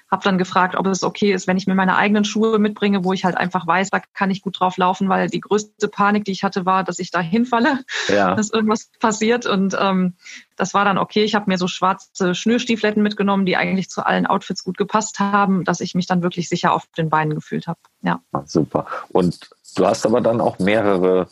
habe 0.09 0.23
dann 0.23 0.37
gefragt, 0.37 0.75
ob 0.75 0.85
es 0.87 1.03
okay 1.03 1.33
ist, 1.33 1.47
wenn 1.47 1.57
ich 1.57 1.67
mir 1.67 1.75
meine 1.75 1.95
eigenen 1.95 2.23
Schuhe 2.23 2.59
mitbringe, 2.59 3.03
wo 3.03 3.13
ich 3.13 3.25
halt 3.25 3.35
einfach 3.35 3.65
weiß, 3.65 3.89
da 3.89 3.99
kann 4.13 4.31
ich 4.31 4.41
gut 4.41 4.59
drauf 4.59 4.77
laufen, 4.77 5.09
weil 5.09 5.27
die 5.27 5.39
größte 5.39 5.87
Panik, 5.87 6.25
die 6.25 6.31
ich 6.31 6.43
hatte, 6.43 6.65
war, 6.65 6.83
dass 6.83 6.99
ich 6.99 7.11
da 7.11 7.19
hinfalle, 7.19 7.79
ja. 8.09 8.35
dass 8.35 8.51
irgendwas 8.51 8.89
passiert 8.99 9.45
und 9.45 9.75
ähm, 9.79 10.15
das 10.55 10.73
war 10.73 10.85
dann 10.85 10.97
okay. 10.97 11.23
Ich 11.23 11.35
habe 11.35 11.49
mir 11.49 11.57
so 11.57 11.67
schwarze 11.67 12.35
Schnürstiefletten 12.35 13.01
mitgenommen, 13.01 13.45
die 13.45 13.57
eigentlich 13.57 13.89
zu 13.89 14.05
allen 14.05 14.27
Outfits 14.27 14.63
gut 14.63 14.77
gepasst 14.77 15.19
haben, 15.19 15.63
dass 15.63 15.79
ich 15.79 15.95
mich 15.95 16.05
dann 16.05 16.21
wirklich 16.21 16.47
sicher 16.47 16.73
auf 16.73 16.85
den 16.97 17.09
Beinen 17.09 17.33
gefühlt 17.33 17.67
habe. 17.67 17.79
Ja. 18.01 18.21
Super. 18.45 18.85
Und 19.09 19.49
du 19.75 19.85
hast 19.85 20.05
aber 20.05 20.21
dann 20.21 20.41
auch 20.41 20.59
mehrere 20.59 21.27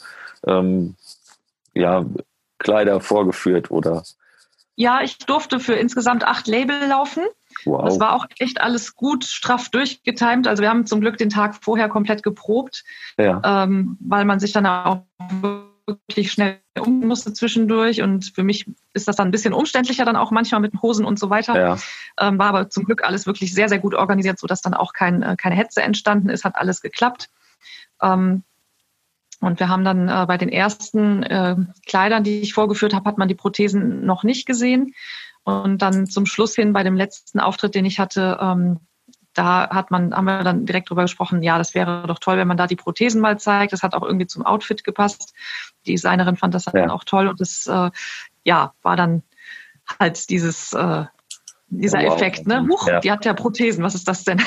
ähm, 0.46 0.96
ja, 1.74 2.06
Kleider 2.58 3.02
vorgeführt 3.02 3.72
oder? 3.72 4.04
Ja, 4.76 5.02
ich 5.02 5.18
durfte 5.20 5.60
für 5.60 5.74
insgesamt 5.74 6.24
acht 6.24 6.48
Label 6.48 6.88
laufen. 6.88 7.24
Wow. 7.66 7.86
Das 7.86 8.00
war 8.00 8.16
auch 8.16 8.26
echt 8.40 8.62
alles 8.62 8.96
gut 8.96 9.26
straff 9.26 9.70
durchgetimt. 9.70 10.48
Also 10.48 10.62
wir 10.62 10.70
haben 10.70 10.86
zum 10.86 11.02
Glück 11.02 11.18
den 11.18 11.30
Tag 11.30 11.56
vorher 11.62 11.90
komplett 11.90 12.24
geprobt, 12.24 12.84
ja. 13.18 13.42
ähm, 13.44 13.98
weil 14.00 14.26
man 14.26 14.40
sich 14.40 14.54
dann 14.54 14.66
auch 14.66 15.04
wirklich 15.86 16.32
schnell 16.32 16.60
um 16.80 17.00
musste 17.08 17.34
zwischendurch. 17.34 18.02
Und 18.02 18.32
für 18.34 18.44
mich 18.44 18.66
ist 18.94 19.08
das 19.08 19.18
dann 19.18 19.28
ein 19.28 19.32
bisschen 19.32 19.54
umständlicher 19.54 20.06
dann 20.06 20.16
auch 20.16 20.32
manchmal 20.32 20.62
mit 20.62 20.82
Hosen 20.82 21.06
und 21.06 21.20
so 21.20 21.30
weiter. 21.30 21.60
Ja. 21.60 21.78
Ähm, 22.20 22.40
war 22.40 22.48
aber 22.48 22.70
zum 22.70 22.86
Glück 22.86 23.04
alles 23.04 23.28
wirklich 23.28 23.54
sehr, 23.54 23.70
sehr 23.70 23.80
gut 23.80 23.94
organisiert, 23.94 24.40
sodass 24.40 24.62
dann 24.62 24.74
auch 24.74 24.94
kein, 24.94 25.22
äh, 25.22 25.36
keine 25.38 25.56
Hetze 25.56 25.82
entstanden 25.82 26.30
ist, 26.30 26.46
hat 26.46 26.56
alles 26.56 26.82
geklappt. 26.82 27.30
Ähm, 28.02 28.44
und 29.42 29.60
wir 29.60 29.70
haben 29.70 29.84
dann 29.84 30.08
äh, 30.08 30.26
bei 30.28 30.38
den 30.38 30.50
ersten 30.50 31.24
äh, 31.24 31.56
Kleidern, 31.88 32.24
die 32.24 32.42
ich 32.42 32.54
vorgeführt 32.54 32.94
habe, 32.94 33.10
hat 33.10 33.18
man 33.18 33.28
die 33.28 33.36
Prothesen 33.36 34.06
noch 34.06 34.24
nicht 34.24 34.46
gesehen. 34.46 34.94
Und 35.44 35.82
dann 35.82 36.06
zum 36.06 36.28
Schluss 36.28 36.56
hin 36.56 36.74
bei 36.74 36.84
dem 36.84 36.96
letzten 36.96 37.40
Auftritt, 37.40 37.74
den 37.74 37.86
ich 37.86 38.00
hatte, 38.00 38.38
ähm, 38.40 38.80
da 39.34 39.70
hat 39.70 39.90
man, 39.90 40.14
haben 40.14 40.26
wir 40.26 40.44
dann 40.44 40.66
direkt 40.66 40.90
drüber 40.90 41.04
gesprochen, 41.04 41.42
ja, 41.42 41.58
das 41.58 41.74
wäre 41.74 42.06
doch 42.06 42.20
toll, 42.20 42.38
wenn 42.38 42.48
man 42.48 42.58
da 42.58 42.68
die 42.68 42.76
Prothesen 42.76 43.20
mal 43.20 43.40
zeigt. 43.40 43.74
Das 43.74 43.82
hat 43.82 43.96
auch 43.96 44.04
irgendwie 44.04 44.28
zum 44.28 44.46
Outfit 44.46 44.84
gepasst. 44.84 45.34
Die 45.86 45.92
Designerin 45.92 46.38
fand 46.38 46.54
das 46.54 46.66
ja. 46.66 46.74
dann 46.74 46.92
auch 46.92 47.04
toll 47.04 47.28
und 47.28 47.42
das, 47.42 47.66
äh, 47.66 47.90
ja, 48.44 48.74
war 48.84 48.96
dann 48.96 49.24
halt 50.00 50.30
dieses, 50.30 50.74
äh, 50.74 51.06
dieser 51.70 52.00
wow. 52.04 52.14
Effekt, 52.14 52.46
ne? 52.46 52.68
Huch, 52.70 52.88
ja. 52.88 53.00
die 53.00 53.12
hat 53.12 53.26
ja 53.26 53.34
Prothesen, 53.34 53.84
was 53.84 53.96
ist 53.96 54.08
das 54.08 54.24
denn? 54.24 54.42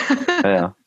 Ja, 0.44 0.76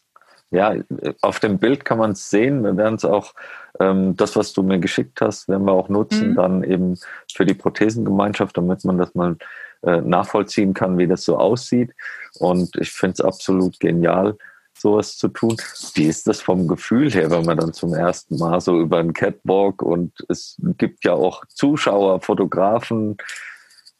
ja. 0.52 0.76
auf 1.22 1.40
dem 1.40 1.58
Bild 1.58 1.86
kann 1.86 1.98
man 1.98 2.12
es 2.12 2.30
sehen. 2.30 2.64
Wir 2.64 2.78
werden 2.78 2.96
es 2.96 3.06
auch 3.06 3.34
ähm, 3.80 4.16
das, 4.16 4.36
was 4.36 4.54
du 4.54 4.64
mir 4.64 4.80
geschickt 4.80 5.22
hast, 5.22 5.48
werden 5.48 5.66
wir 5.66 5.74
auch 5.74 5.90
nutzen, 5.90 6.32
mhm. 6.32 6.36
dann 6.36 6.64
eben 6.64 7.00
für 7.34 7.46
die 7.46 7.54
Prothesengemeinschaft, 7.54 8.58
damit 8.58 8.84
man 8.86 8.98
das 8.98 9.14
mal 9.14 9.38
äh, 9.84 10.02
nachvollziehen 10.02 10.74
kann, 10.74 10.98
wie 10.98 11.08
das 11.08 11.24
so 11.24 11.38
aussieht. 11.38 11.94
Und 12.40 12.76
ich 12.78 12.92
finde 12.92 13.14
es 13.14 13.22
absolut 13.22 13.80
genial, 13.80 14.38
sowas 14.78 15.18
zu 15.18 15.28
tun. 15.28 15.58
Wie 15.96 16.06
ist 16.06 16.28
das 16.28 16.42
vom 16.42 16.68
Gefühl 16.68 17.12
her, 17.12 17.30
wenn 17.32 17.46
man 17.46 17.58
dann 17.58 17.74
zum 17.74 17.94
ersten 17.94 18.38
Mal 18.38 18.62
so 18.62 18.80
über 18.80 19.00
einen 19.00 19.14
Catwalk 19.14 19.82
und 19.82 20.14
es 20.30 20.58
gibt 20.78 21.04
ja 21.04 21.14
auch 21.14 21.46
Zuschauer, 21.48 22.22
Fotografen. 22.22 23.18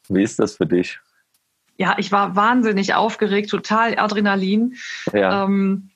Wie 0.08 0.22
ist 0.22 0.38
das 0.38 0.56
für 0.56 0.66
dich? 0.66 1.00
Ja, 1.76 1.94
ich 1.98 2.10
war 2.10 2.34
wahnsinnig 2.34 2.94
aufgeregt, 2.94 3.50
total 3.50 3.98
Adrenalin. 3.98 4.74
Ja. 5.12 5.44
Ähm, 5.44 5.90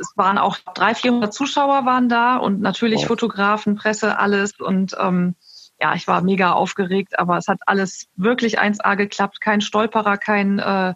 es 0.00 0.12
waren 0.16 0.38
auch 0.38 0.58
300, 0.74 0.98
400 0.98 1.34
Zuschauer 1.34 1.84
waren 1.84 2.08
da 2.08 2.36
und 2.36 2.60
natürlich 2.60 3.04
oh. 3.04 3.08
Fotografen, 3.08 3.76
Presse, 3.76 4.18
alles. 4.18 4.58
Und 4.58 4.96
ähm, 4.98 5.34
ja, 5.80 5.94
ich 5.94 6.08
war 6.08 6.22
mega 6.22 6.52
aufgeregt, 6.52 7.18
aber 7.18 7.36
es 7.36 7.48
hat 7.48 7.60
alles 7.66 8.08
wirklich 8.16 8.60
1A 8.60 8.96
geklappt. 8.96 9.40
Kein 9.40 9.60
Stolperer, 9.60 10.16
kein, 10.16 10.58
äh, 10.58 10.94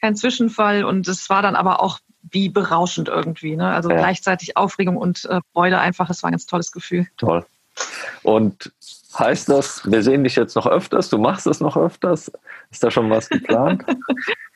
kein 0.00 0.16
Zwischenfall. 0.16 0.84
Und 0.84 1.08
es 1.08 1.28
war 1.30 1.42
dann 1.42 1.56
aber 1.56 1.82
auch 1.82 1.98
wie 2.22 2.48
berauschend 2.48 3.08
irgendwie. 3.08 3.56
Ne? 3.56 3.72
Also 3.72 3.90
ja. 3.90 3.96
gleichzeitig 3.96 4.56
Aufregung 4.56 4.96
und 4.96 5.24
äh, 5.24 5.40
Freude 5.52 5.78
einfach. 5.78 6.10
Es 6.10 6.22
war 6.22 6.30
ein 6.30 6.32
ganz 6.32 6.46
tolles 6.46 6.72
Gefühl. 6.72 7.06
Toll. 7.16 7.46
Und 8.22 8.72
heißt 9.18 9.48
das, 9.48 9.90
wir 9.90 10.02
sehen 10.02 10.24
dich 10.24 10.36
jetzt 10.36 10.54
noch 10.54 10.66
öfters, 10.66 11.08
du 11.08 11.18
machst 11.18 11.46
es 11.46 11.60
noch 11.60 11.76
öfters? 11.76 12.30
Ist 12.70 12.84
da 12.84 12.90
schon 12.90 13.10
was 13.10 13.28
geplant? 13.28 13.84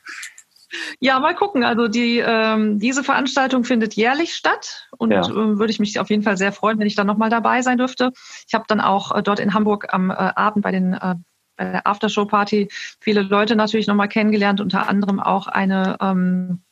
Ja, 1.00 1.20
mal 1.20 1.34
gucken. 1.34 1.64
Also 1.64 1.88
die, 1.88 2.18
ähm, 2.18 2.78
diese 2.78 3.04
Veranstaltung 3.04 3.64
findet 3.64 3.94
jährlich 3.94 4.34
statt 4.34 4.88
und 4.98 5.10
ja. 5.10 5.22
äh, 5.22 5.58
würde 5.58 5.70
ich 5.70 5.80
mich 5.80 5.98
auf 5.98 6.10
jeden 6.10 6.22
Fall 6.22 6.36
sehr 6.36 6.52
freuen, 6.52 6.78
wenn 6.78 6.86
ich 6.86 6.94
dann 6.94 7.06
nochmal 7.06 7.30
dabei 7.30 7.62
sein 7.62 7.78
dürfte. 7.78 8.12
Ich 8.46 8.54
habe 8.54 8.64
dann 8.68 8.80
auch 8.80 9.14
äh, 9.14 9.22
dort 9.22 9.40
in 9.40 9.54
Hamburg 9.54 9.92
am 9.92 10.10
äh, 10.10 10.14
Abend 10.14 10.62
bei 10.62 10.70
den 10.70 10.94
äh, 10.94 11.14
bei 11.56 11.70
der 11.70 11.86
Aftershow-Party 11.86 12.68
viele 13.00 13.22
Leute 13.22 13.54
natürlich 13.54 13.86
nochmal 13.86 14.08
kennengelernt, 14.08 14.60
unter 14.60 14.88
anderem 14.88 15.20
auch 15.20 15.46
eine 15.46 15.96
ähm, 16.00 16.64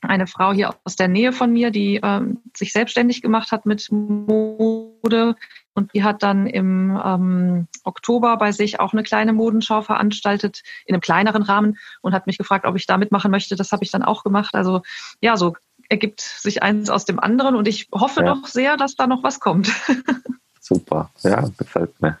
eine 0.00 0.26
Frau 0.26 0.52
hier 0.52 0.74
aus 0.84 0.96
der 0.96 1.08
Nähe 1.08 1.32
von 1.32 1.52
mir, 1.52 1.70
die 1.70 2.00
ähm, 2.02 2.40
sich 2.56 2.72
selbstständig 2.72 3.22
gemacht 3.22 3.50
hat 3.50 3.66
mit 3.66 3.90
Mode 3.90 5.34
und 5.78 5.94
die 5.94 6.04
hat 6.04 6.22
dann 6.22 6.46
im 6.46 7.00
ähm, 7.02 7.68
Oktober 7.84 8.36
bei 8.36 8.52
sich 8.52 8.80
auch 8.80 8.92
eine 8.92 9.02
kleine 9.02 9.32
Modenschau 9.32 9.80
veranstaltet 9.80 10.62
in 10.84 10.94
einem 10.94 11.00
kleineren 11.00 11.42
Rahmen 11.42 11.78
und 12.02 12.12
hat 12.12 12.26
mich 12.26 12.36
gefragt, 12.36 12.66
ob 12.66 12.76
ich 12.76 12.86
da 12.86 12.98
mitmachen 12.98 13.30
möchte. 13.30 13.56
Das 13.56 13.72
habe 13.72 13.84
ich 13.84 13.90
dann 13.90 14.02
auch 14.02 14.24
gemacht. 14.24 14.54
Also 14.54 14.82
ja, 15.20 15.36
so 15.36 15.54
ergibt 15.88 16.20
sich 16.20 16.62
eins 16.62 16.90
aus 16.90 17.04
dem 17.04 17.18
anderen 17.18 17.54
und 17.54 17.66
ich 17.66 17.88
hoffe 17.92 18.20
ja. 18.20 18.34
doch 18.34 18.46
sehr, 18.46 18.76
dass 18.76 18.96
da 18.96 19.06
noch 19.06 19.22
was 19.22 19.40
kommt. 19.40 19.72
Super, 20.60 21.10
ja, 21.22 21.48
gefällt 21.56 22.02
mir. 22.02 22.18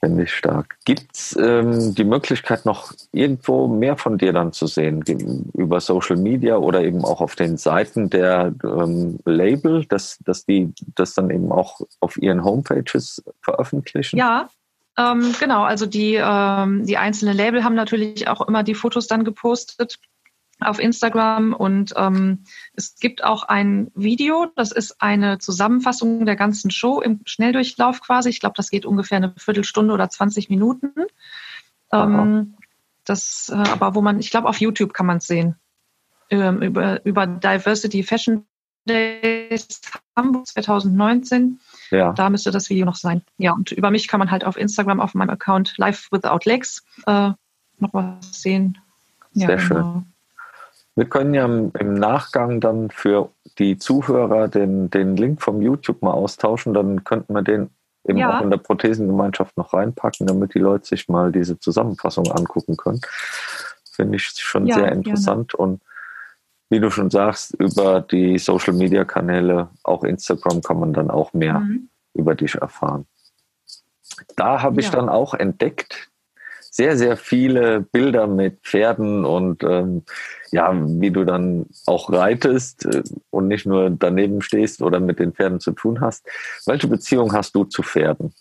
Finde 0.00 0.24
ich 0.24 0.34
stark. 0.34 0.76
Gibt 0.84 1.14
es 1.14 1.36
ähm, 1.40 1.94
die 1.94 2.04
Möglichkeit, 2.04 2.66
noch 2.66 2.92
irgendwo 3.12 3.66
mehr 3.66 3.96
von 3.96 4.18
dir 4.18 4.32
dann 4.32 4.52
zu 4.52 4.66
sehen? 4.66 5.02
Über 5.54 5.80
Social 5.80 6.16
Media 6.16 6.56
oder 6.58 6.82
eben 6.84 7.02
auch 7.02 7.22
auf 7.22 7.34
den 7.34 7.56
Seiten 7.56 8.10
der 8.10 8.54
ähm, 8.62 9.18
Label, 9.24 9.86
dass, 9.86 10.18
dass 10.24 10.44
die 10.44 10.72
das 10.94 11.14
dann 11.14 11.30
eben 11.30 11.50
auch 11.50 11.80
auf 12.00 12.18
ihren 12.18 12.44
Homepages 12.44 13.24
veröffentlichen? 13.40 14.18
Ja, 14.18 14.50
ähm, 14.98 15.34
genau. 15.40 15.62
Also 15.62 15.86
die, 15.86 16.20
ähm, 16.22 16.84
die 16.84 16.98
einzelnen 16.98 17.36
Label 17.36 17.64
haben 17.64 17.74
natürlich 17.74 18.28
auch 18.28 18.46
immer 18.46 18.62
die 18.62 18.74
Fotos 18.74 19.06
dann 19.06 19.24
gepostet 19.24 19.98
auf 20.60 20.78
Instagram 20.78 21.52
und 21.52 21.92
ähm, 21.96 22.44
es 22.74 22.96
gibt 22.96 23.22
auch 23.22 23.42
ein 23.42 23.90
Video, 23.94 24.46
das 24.56 24.72
ist 24.72 25.02
eine 25.02 25.38
Zusammenfassung 25.38 26.24
der 26.24 26.36
ganzen 26.36 26.70
Show 26.70 27.00
im 27.00 27.20
Schnelldurchlauf 27.26 28.00
quasi. 28.00 28.30
Ich 28.30 28.40
glaube, 28.40 28.54
das 28.56 28.70
geht 28.70 28.86
ungefähr 28.86 29.18
eine 29.18 29.34
Viertelstunde 29.36 29.92
oder 29.92 30.08
20 30.08 30.48
Minuten. 30.48 30.92
Ähm, 31.92 32.54
das, 33.04 33.50
äh, 33.52 33.56
aber 33.56 33.94
wo 33.94 34.00
man, 34.02 34.18
ich 34.18 34.30
glaube, 34.30 34.48
auf 34.48 34.60
YouTube 34.60 34.94
kann 34.94 35.06
man 35.06 35.18
es 35.18 35.26
sehen. 35.26 35.56
Ähm, 36.30 36.62
über, 36.62 37.04
über 37.04 37.26
Diversity 37.26 38.02
Fashion 38.02 38.46
Days 38.86 39.80
Hamburg 40.16 40.46
2019. 40.46 41.60
Ja. 41.90 42.12
Da 42.12 42.30
müsste 42.30 42.50
das 42.50 42.70
Video 42.70 42.86
noch 42.86 42.96
sein. 42.96 43.22
Ja, 43.36 43.52
und 43.52 43.72
über 43.72 43.90
mich 43.90 44.08
kann 44.08 44.18
man 44.18 44.30
halt 44.30 44.44
auf 44.44 44.56
Instagram 44.56 45.00
auf 45.00 45.14
meinem 45.14 45.30
Account 45.30 45.76
Live 45.76 46.08
Without 46.10 46.40
Legs 46.44 46.84
äh, 47.06 47.32
noch 47.78 47.92
was 47.92 48.42
sehen. 48.42 48.78
Ja, 49.32 49.46
Sehr 49.46 49.56
genau. 49.56 50.04
Wir 50.96 51.04
können 51.04 51.34
ja 51.34 51.44
im 51.44 51.94
Nachgang 51.94 52.60
dann 52.60 52.90
für 52.90 53.30
die 53.58 53.78
Zuhörer 53.78 54.48
den, 54.48 54.90
den 54.90 55.16
Link 55.16 55.42
vom 55.42 55.60
YouTube 55.60 56.02
mal 56.02 56.12
austauschen. 56.12 56.72
Dann 56.72 57.04
könnten 57.04 57.34
wir 57.34 57.42
den 57.42 57.70
eben 58.08 58.18
ja. 58.18 58.38
auch 58.38 58.42
in 58.42 58.50
der 58.50 58.58
Prothesengemeinschaft 58.58 59.56
noch 59.56 59.74
reinpacken, 59.74 60.26
damit 60.26 60.54
die 60.54 60.58
Leute 60.58 60.86
sich 60.86 61.08
mal 61.08 61.32
diese 61.32 61.58
Zusammenfassung 61.58 62.30
angucken 62.30 62.76
können. 62.76 63.00
Finde 63.90 64.16
ich 64.16 64.24
schon 64.24 64.66
ja, 64.66 64.76
sehr 64.76 64.92
interessant. 64.92 65.52
Gerne. 65.52 65.72
Und 65.72 65.82
wie 66.70 66.80
du 66.80 66.90
schon 66.90 67.10
sagst, 67.10 67.54
über 67.58 68.00
die 68.00 68.38
Social 68.38 68.72
Media 68.72 69.04
Kanäle, 69.04 69.68
auch 69.84 70.02
Instagram, 70.02 70.62
kann 70.62 70.80
man 70.80 70.92
dann 70.92 71.10
auch 71.10 71.32
mehr 71.32 71.60
mhm. 71.60 71.88
über 72.14 72.34
dich 72.34 72.54
erfahren. 72.54 73.06
Da 74.36 74.62
habe 74.62 74.80
ich 74.80 74.86
ja. 74.86 74.92
dann 74.92 75.08
auch 75.08 75.34
entdeckt, 75.34 76.10
sehr, 76.76 76.98
sehr 76.98 77.16
viele 77.16 77.80
Bilder 77.80 78.26
mit 78.26 78.60
Pferden 78.62 79.24
und 79.24 79.62
ähm, 79.62 80.02
ja, 80.52 80.70
wie 80.74 81.10
du 81.10 81.24
dann 81.24 81.64
auch 81.86 82.12
reitest 82.12 82.84
äh, 82.84 83.02
und 83.30 83.48
nicht 83.48 83.64
nur 83.64 83.88
daneben 83.88 84.42
stehst 84.42 84.82
oder 84.82 85.00
mit 85.00 85.18
den 85.18 85.32
Pferden 85.32 85.58
zu 85.58 85.72
tun 85.72 86.02
hast. 86.02 86.26
Welche 86.66 86.86
Beziehung 86.86 87.32
hast 87.32 87.54
du 87.54 87.64
zu 87.64 87.82
Pferden? 87.82 88.34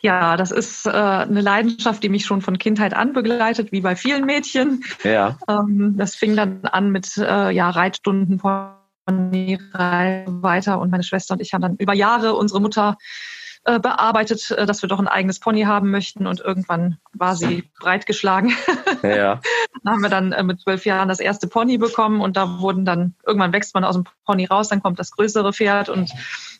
Ja, 0.00 0.38
das 0.38 0.50
ist 0.50 0.86
äh, 0.86 0.90
eine 0.90 1.42
Leidenschaft, 1.42 2.02
die 2.02 2.08
mich 2.08 2.24
schon 2.24 2.40
von 2.40 2.56
Kindheit 2.56 2.94
an 2.94 3.12
begleitet, 3.12 3.70
wie 3.70 3.82
bei 3.82 3.96
vielen 3.96 4.24
Mädchen. 4.24 4.82
Ja. 5.04 5.36
Ähm, 5.46 5.94
das 5.98 6.14
fing 6.14 6.36
dann 6.36 6.60
an 6.62 6.90
mit 6.90 7.18
äh, 7.18 7.50
ja, 7.50 7.68
Reitstunden 7.68 8.38
von 8.38 8.70
weiter 9.06 10.80
und 10.80 10.90
meine 10.90 11.04
Schwester 11.04 11.34
und 11.34 11.40
ich 11.40 11.52
haben 11.52 11.62
dann 11.62 11.76
über 11.76 11.94
Jahre 11.94 12.34
unsere 12.34 12.60
Mutter 12.62 12.96
äh, 13.66 13.80
bearbeitet, 13.80 14.52
äh, 14.52 14.64
dass 14.64 14.82
wir 14.82 14.88
doch 14.88 15.00
ein 15.00 15.08
eigenes 15.08 15.40
Pony 15.40 15.62
haben 15.62 15.90
möchten 15.90 16.28
und 16.28 16.38
irgendwann 16.38 16.98
war 17.12 17.34
sie 17.34 17.64
breitgeschlagen. 17.80 18.52
Ja. 19.02 19.40
dann 19.82 19.92
haben 19.92 20.02
wir 20.02 20.08
dann 20.08 20.30
äh, 20.30 20.44
mit 20.44 20.60
zwölf 20.60 20.86
Jahren 20.86 21.08
das 21.08 21.18
erste 21.18 21.48
Pony 21.48 21.76
bekommen 21.76 22.20
und 22.20 22.36
da 22.36 22.60
wurden 22.60 22.84
dann, 22.84 23.16
irgendwann 23.26 23.52
wächst 23.52 23.74
man 23.74 23.82
aus 23.82 23.96
dem 23.96 24.04
Pony 24.24 24.44
raus, 24.44 24.68
dann 24.68 24.84
kommt 24.84 25.00
das 25.00 25.10
größere 25.10 25.52
Pferd 25.52 25.88
und 25.88 26.12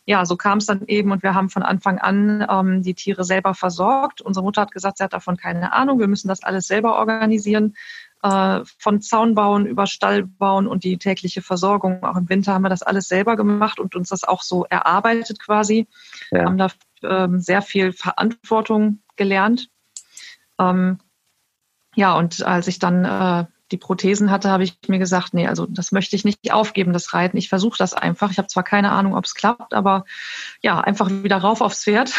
ja, 0.03 0.25
so 0.25 0.35
kam 0.35 0.57
es 0.57 0.65
dann 0.65 0.85
eben 0.87 1.13
und 1.13 1.23
wir 1.23 1.33
haben 1.33 1.49
von 1.49 1.63
Anfang 1.63 1.97
an 1.97 2.45
ähm, 2.49 2.83
die 2.83 2.93
Tiere 2.93 3.23
selber 3.23 3.53
versorgt. 3.53 4.19
Unsere 4.19 4.43
Mutter 4.43 4.61
hat 4.61 4.71
gesagt, 4.71 4.97
sie 4.97 5.03
hat 5.05 5.13
davon 5.13 5.37
keine 5.37 5.71
Ahnung, 5.71 5.99
wir 5.99 6.07
müssen 6.07 6.27
das 6.27 6.43
alles 6.43 6.67
selber 6.67 6.97
organisieren 6.97 7.73
von 8.19 8.99
Zaun 8.99 9.35
bauen 9.35 9.67
über 9.67 9.85
Stall 9.85 10.23
bauen 10.23 10.67
und 10.67 10.83
die 10.83 10.97
tägliche 10.97 11.43
Versorgung. 11.43 12.03
Auch 12.03 12.17
im 12.17 12.27
Winter 12.27 12.53
haben 12.53 12.63
wir 12.63 12.69
das 12.69 12.81
alles 12.81 13.07
selber 13.07 13.35
gemacht 13.35 13.79
und 13.79 13.95
uns 13.95 14.09
das 14.09 14.23
auch 14.23 14.41
so 14.41 14.65
erarbeitet 14.65 15.39
quasi. 15.39 15.87
Ja. 16.31 16.45
Haben 16.45 16.57
da 16.57 16.69
ähm, 17.03 17.39
sehr 17.39 17.61
viel 17.61 17.93
Verantwortung 17.93 18.99
gelernt. 19.15 19.69
Ähm, 20.59 20.99
ja, 21.95 22.15
und 22.15 22.43
als 22.43 22.67
ich 22.67 22.79
dann 22.79 23.05
äh, 23.05 23.45
die 23.71 23.77
Prothesen 23.77 24.31
hatte, 24.31 24.49
habe 24.49 24.63
ich 24.63 24.77
mir 24.87 24.99
gesagt, 24.99 25.33
nee, 25.33 25.47
also 25.47 25.65
das 25.65 25.91
möchte 25.91 26.15
ich 26.15 26.23
nicht 26.23 26.53
aufgeben, 26.53 26.93
das 26.93 27.13
Reiten. 27.13 27.37
Ich 27.37 27.49
versuche 27.49 27.77
das 27.77 27.93
einfach. 27.93 28.31
Ich 28.31 28.37
habe 28.37 28.47
zwar 28.47 28.63
keine 28.63 28.91
Ahnung, 28.91 29.15
ob 29.15 29.25
es 29.25 29.35
klappt, 29.35 29.73
aber 29.73 30.05
ja, 30.61 30.79
einfach 30.79 31.09
wieder 31.09 31.37
rauf 31.37 31.61
aufs 31.61 31.83
Pferd. 31.83 32.13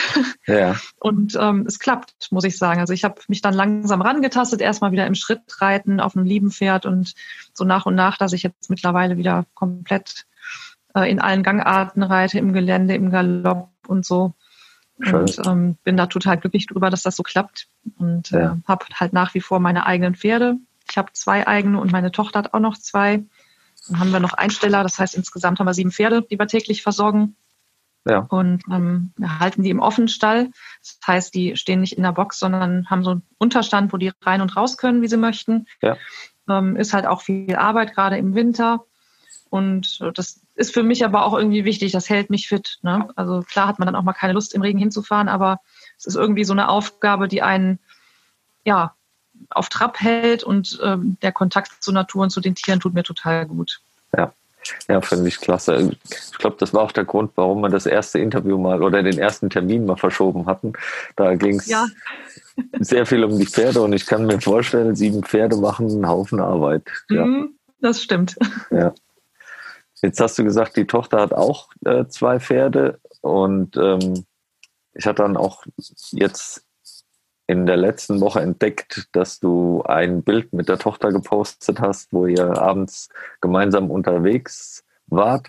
Ja. 0.46 0.76
Und 1.00 1.38
ähm, 1.40 1.64
es 1.66 1.78
klappt, 1.78 2.30
muss 2.30 2.44
ich 2.44 2.58
sagen. 2.58 2.80
Also 2.80 2.92
ich 2.92 3.04
habe 3.04 3.20
mich 3.28 3.40
dann 3.40 3.54
langsam 3.54 4.02
rangetastet, 4.02 4.60
erstmal 4.60 4.92
wieder 4.92 5.06
im 5.06 5.14
Schritt 5.14 5.40
reiten 5.60 6.00
auf 6.00 6.16
einem 6.16 6.26
lieben 6.26 6.50
Pferd 6.50 6.84
und 6.84 7.14
so 7.54 7.64
nach 7.64 7.86
und 7.86 7.94
nach, 7.94 8.18
dass 8.18 8.32
ich 8.32 8.42
jetzt 8.42 8.68
mittlerweile 8.68 9.16
wieder 9.16 9.46
komplett 9.54 10.26
äh, 10.94 11.10
in 11.10 11.20
allen 11.20 11.42
Gangarten 11.42 12.02
reite, 12.02 12.38
im 12.38 12.52
Gelände, 12.52 12.94
im 12.94 13.10
Galopp 13.10 13.70
und 13.86 14.04
so. 14.04 14.34
Schön. 15.00 15.14
Und 15.14 15.46
ähm, 15.46 15.76
bin 15.84 15.96
da 15.96 16.06
total 16.06 16.38
glücklich 16.38 16.66
drüber, 16.66 16.90
dass 16.90 17.02
das 17.02 17.16
so 17.16 17.22
klappt. 17.22 17.68
Und 17.98 18.30
ja. 18.30 18.52
äh, 18.52 18.56
habe 18.66 18.86
halt 18.94 19.12
nach 19.12 19.34
wie 19.34 19.40
vor 19.40 19.60
meine 19.60 19.86
eigenen 19.86 20.14
Pferde. 20.14 20.56
Ich 20.90 20.96
habe 20.98 21.12
zwei 21.12 21.46
eigene 21.46 21.80
und 21.80 21.92
meine 21.92 22.12
Tochter 22.12 22.40
hat 22.40 22.54
auch 22.54 22.60
noch 22.60 22.76
zwei. 22.76 23.24
Dann 23.88 24.00
haben 24.00 24.10
wir 24.10 24.20
noch 24.20 24.32
Einsteller, 24.32 24.82
das 24.82 24.98
heißt 24.98 25.14
insgesamt 25.14 25.60
haben 25.60 25.66
wir 25.66 25.74
sieben 25.74 25.92
Pferde, 25.92 26.22
die 26.22 26.38
wir 26.38 26.46
täglich 26.46 26.82
versorgen. 26.82 27.36
Ja. 28.08 28.20
Und 28.20 28.62
ähm, 28.70 29.12
wir 29.16 29.38
halten 29.38 29.62
die 29.62 29.70
im 29.70 29.80
Offenstall. 29.80 30.50
Das 30.80 30.98
heißt, 31.06 31.34
die 31.34 31.56
stehen 31.56 31.80
nicht 31.80 31.96
in 31.96 32.02
der 32.02 32.12
Box, 32.12 32.38
sondern 32.38 32.88
haben 32.88 33.04
so 33.04 33.10
einen 33.10 33.22
Unterstand, 33.38 33.92
wo 33.92 33.98
die 33.98 34.12
rein 34.22 34.40
und 34.40 34.56
raus 34.56 34.76
können, 34.78 35.02
wie 35.02 35.08
sie 35.08 35.16
möchten. 35.16 35.66
Ja. 35.82 35.96
Ähm, 36.48 36.76
ist 36.76 36.94
halt 36.94 37.06
auch 37.06 37.22
viel 37.22 37.54
Arbeit, 37.56 37.94
gerade 37.94 38.16
im 38.16 38.34
Winter. 38.34 38.84
Und 39.50 40.00
das 40.14 40.40
ist 40.58 40.74
für 40.74 40.82
mich 40.82 41.04
aber 41.04 41.24
auch 41.24 41.36
irgendwie 41.36 41.64
wichtig. 41.64 41.92
Das 41.92 42.10
hält 42.10 42.30
mich 42.30 42.48
fit. 42.48 42.78
Ne? 42.82 43.08
Also 43.16 43.42
klar 43.42 43.68
hat 43.68 43.78
man 43.78 43.86
dann 43.86 43.94
auch 43.94 44.02
mal 44.02 44.12
keine 44.12 44.32
Lust, 44.32 44.54
im 44.54 44.62
Regen 44.62 44.78
hinzufahren, 44.78 45.28
aber 45.28 45.60
es 45.96 46.06
ist 46.06 46.16
irgendwie 46.16 46.44
so 46.44 46.52
eine 46.52 46.68
Aufgabe, 46.68 47.28
die 47.28 47.42
einen 47.42 47.78
ja 48.64 48.94
auf 49.50 49.68
Trab 49.68 50.00
hält 50.00 50.42
und 50.42 50.80
ähm, 50.82 51.16
der 51.22 51.32
Kontakt 51.32 51.82
zur 51.82 51.94
Natur 51.94 52.24
und 52.24 52.30
zu 52.30 52.40
den 52.40 52.56
Tieren 52.56 52.80
tut 52.80 52.92
mir 52.92 53.04
total 53.04 53.46
gut. 53.46 53.80
Ja. 54.16 54.32
Ja, 54.88 55.00
finde 55.00 55.28
ich 55.28 55.40
klasse. 55.40 55.96
Ich 56.10 56.38
glaube, 56.38 56.56
das 56.58 56.74
war 56.74 56.82
auch 56.82 56.92
der 56.92 57.04
Grund, 57.04 57.30
warum 57.36 57.60
wir 57.60 57.70
das 57.70 57.86
erste 57.86 58.18
Interview 58.18 58.58
mal 58.58 58.82
oder 58.82 59.02
den 59.02 59.16
ersten 59.16 59.48
Termin 59.48 59.86
mal 59.86 59.96
verschoben 59.96 60.44
hatten. 60.46 60.72
Da 61.16 61.36
ging 61.36 61.58
es 61.58 61.68
ja. 61.68 61.86
sehr 62.80 63.06
viel 63.06 63.24
um 63.24 63.38
die 63.38 63.46
Pferde 63.46 63.80
und 63.80 63.92
ich 63.94 64.04
kann 64.04 64.26
mir 64.26 64.40
vorstellen, 64.40 64.94
sieben 64.94 65.22
Pferde 65.22 65.56
machen 65.56 65.88
einen 65.88 66.08
Haufen 66.08 66.40
Arbeit. 66.40 66.82
Ja. 67.08 67.24
Mhm, 67.24 67.54
das 67.80 68.02
stimmt. 68.02 68.36
Ja. 68.70 68.92
Jetzt 70.02 70.20
hast 70.20 70.38
du 70.38 70.44
gesagt, 70.44 70.76
die 70.76 70.86
Tochter 70.86 71.20
hat 71.20 71.32
auch 71.32 71.70
äh, 71.84 72.06
zwei 72.06 72.38
Pferde 72.38 73.00
und 73.20 73.76
ähm, 73.76 74.24
ich 74.94 75.06
hatte 75.06 75.22
dann 75.22 75.36
auch 75.36 75.64
jetzt 76.10 76.64
in 77.46 77.66
der 77.66 77.76
letzten 77.76 78.20
Woche 78.20 78.40
entdeckt, 78.40 79.08
dass 79.12 79.40
du 79.40 79.82
ein 79.82 80.22
Bild 80.22 80.52
mit 80.52 80.68
der 80.68 80.78
Tochter 80.78 81.10
gepostet 81.12 81.80
hast, 81.80 82.12
wo 82.12 82.26
ihr 82.26 82.58
abends 82.58 83.08
gemeinsam 83.40 83.90
unterwegs 83.90 84.84
wart. 85.06 85.48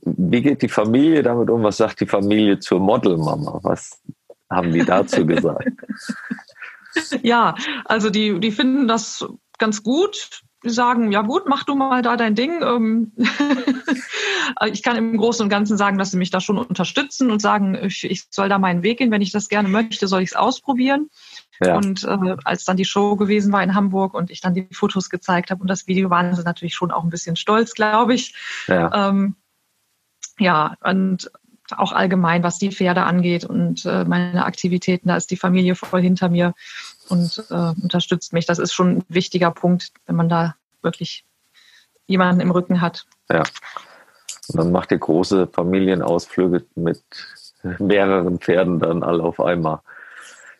Wie 0.00 0.42
geht 0.42 0.62
die 0.62 0.68
Familie 0.68 1.22
damit 1.22 1.50
um? 1.50 1.64
Was 1.64 1.78
sagt 1.78 2.00
die 2.00 2.06
Familie 2.06 2.60
zur 2.60 2.78
Modelmama? 2.78 3.58
Was 3.62 4.00
haben 4.48 4.72
die 4.72 4.84
dazu 4.84 5.26
gesagt? 5.26 5.68
Ja, 7.22 7.54
also 7.84 8.08
die, 8.10 8.40
die 8.40 8.50
finden 8.50 8.88
das 8.88 9.24
ganz 9.58 9.82
gut. 9.82 10.40
Sagen, 10.64 11.12
ja 11.12 11.22
gut, 11.22 11.44
mach 11.46 11.64
du 11.64 11.76
mal 11.76 12.02
da 12.02 12.16
dein 12.16 12.34
Ding. 12.34 12.62
Ähm, 12.62 13.12
ich 14.72 14.82
kann 14.82 14.96
im 14.96 15.16
Großen 15.16 15.44
und 15.44 15.50
Ganzen 15.50 15.76
sagen, 15.76 15.98
dass 15.98 16.10
sie 16.10 16.16
mich 16.16 16.30
da 16.30 16.40
schon 16.40 16.58
unterstützen 16.58 17.30
und 17.30 17.40
sagen, 17.40 17.76
ich, 17.80 18.04
ich 18.04 18.24
soll 18.30 18.48
da 18.48 18.58
meinen 18.58 18.82
Weg 18.82 18.98
gehen. 18.98 19.10
Wenn 19.12 19.22
ich 19.22 19.30
das 19.30 19.48
gerne 19.48 19.68
möchte, 19.68 20.08
soll 20.08 20.22
ich 20.22 20.30
es 20.30 20.36
ausprobieren. 20.36 21.10
Ja. 21.60 21.76
Und 21.76 22.04
äh, 22.04 22.36
als 22.44 22.64
dann 22.64 22.76
die 22.76 22.84
Show 22.84 23.16
gewesen 23.16 23.52
war 23.52 23.62
in 23.62 23.74
Hamburg 23.74 24.14
und 24.14 24.30
ich 24.30 24.40
dann 24.40 24.54
die 24.54 24.68
Fotos 24.72 25.10
gezeigt 25.10 25.50
habe 25.50 25.60
und 25.60 25.68
das 25.68 25.86
Video, 25.86 26.10
waren 26.10 26.34
sie 26.34 26.42
natürlich 26.42 26.74
schon 26.74 26.90
auch 26.90 27.04
ein 27.04 27.10
bisschen 27.10 27.36
stolz, 27.36 27.74
glaube 27.74 28.14
ich. 28.14 28.34
Ja. 28.66 29.08
Ähm, 29.08 29.36
ja, 30.38 30.76
und 30.82 31.30
auch 31.76 31.92
allgemein, 31.92 32.42
was 32.42 32.58
die 32.58 32.72
Pferde 32.72 33.02
angeht 33.02 33.44
und 33.44 33.84
äh, 33.84 34.04
meine 34.04 34.44
Aktivitäten, 34.44 35.08
da 35.08 35.16
ist 35.16 35.30
die 35.30 35.36
Familie 35.36 35.74
voll 35.74 36.00
hinter 36.00 36.28
mir 36.28 36.54
und 37.08 37.44
äh, 37.50 37.72
unterstützt 37.82 38.32
mich. 38.32 38.46
Das 38.46 38.58
ist 38.58 38.72
schon 38.72 38.98
ein 38.98 39.04
wichtiger 39.08 39.50
Punkt, 39.50 39.92
wenn 40.06 40.16
man 40.16 40.28
da 40.28 40.54
wirklich 40.82 41.24
jemanden 42.06 42.40
im 42.40 42.50
Rücken 42.50 42.80
hat. 42.80 43.06
Ja. 43.30 43.42
Und 44.48 44.56
dann 44.58 44.72
macht 44.72 44.90
ihr 44.90 44.98
große 44.98 45.46
Familienausflüge 45.46 46.64
mit 46.74 47.02
mehreren 47.78 48.38
Pferden 48.38 48.78
dann 48.78 49.02
alle 49.02 49.22
auf 49.22 49.40
einmal. 49.40 49.80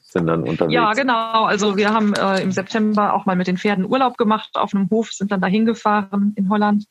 Sind 0.01 0.27
dann 0.27 0.43
unterwegs. 0.43 0.75
Ja, 0.75 0.93
genau. 0.93 1.45
Also 1.45 1.77
wir 1.77 1.93
haben 1.93 2.15
äh, 2.15 2.41
im 2.43 2.53
September 2.53 3.15
auch 3.15 3.27
mal 3.27 3.37
mit 3.37 3.47
den 3.47 3.59
Pferden 3.59 3.85
Urlaub 3.85 4.17
gemacht 4.17 4.51
auf 4.55 4.75
einem 4.75 4.89
Hof, 4.91 5.13
sind 5.13 5.33
dann 5.33 5.41
da 5.41 5.47
hingefahren 5.47 6.33
in 6.37 6.49
Holland, 6.49 6.87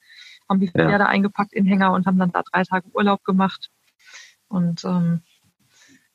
haben 0.48 0.60
die 0.60 0.70
Pferde 0.70 1.04
ja. 1.04 1.08
eingepackt 1.08 1.54
in 1.54 1.66
Hänger 1.66 1.94
und 1.94 2.06
haben 2.06 2.20
dann 2.20 2.32
da 2.32 2.44
drei 2.44 2.64
Tage 2.64 2.88
Urlaub 2.94 3.24
gemacht. 3.24 3.70
Und 4.48 4.84
ähm, 4.86 5.22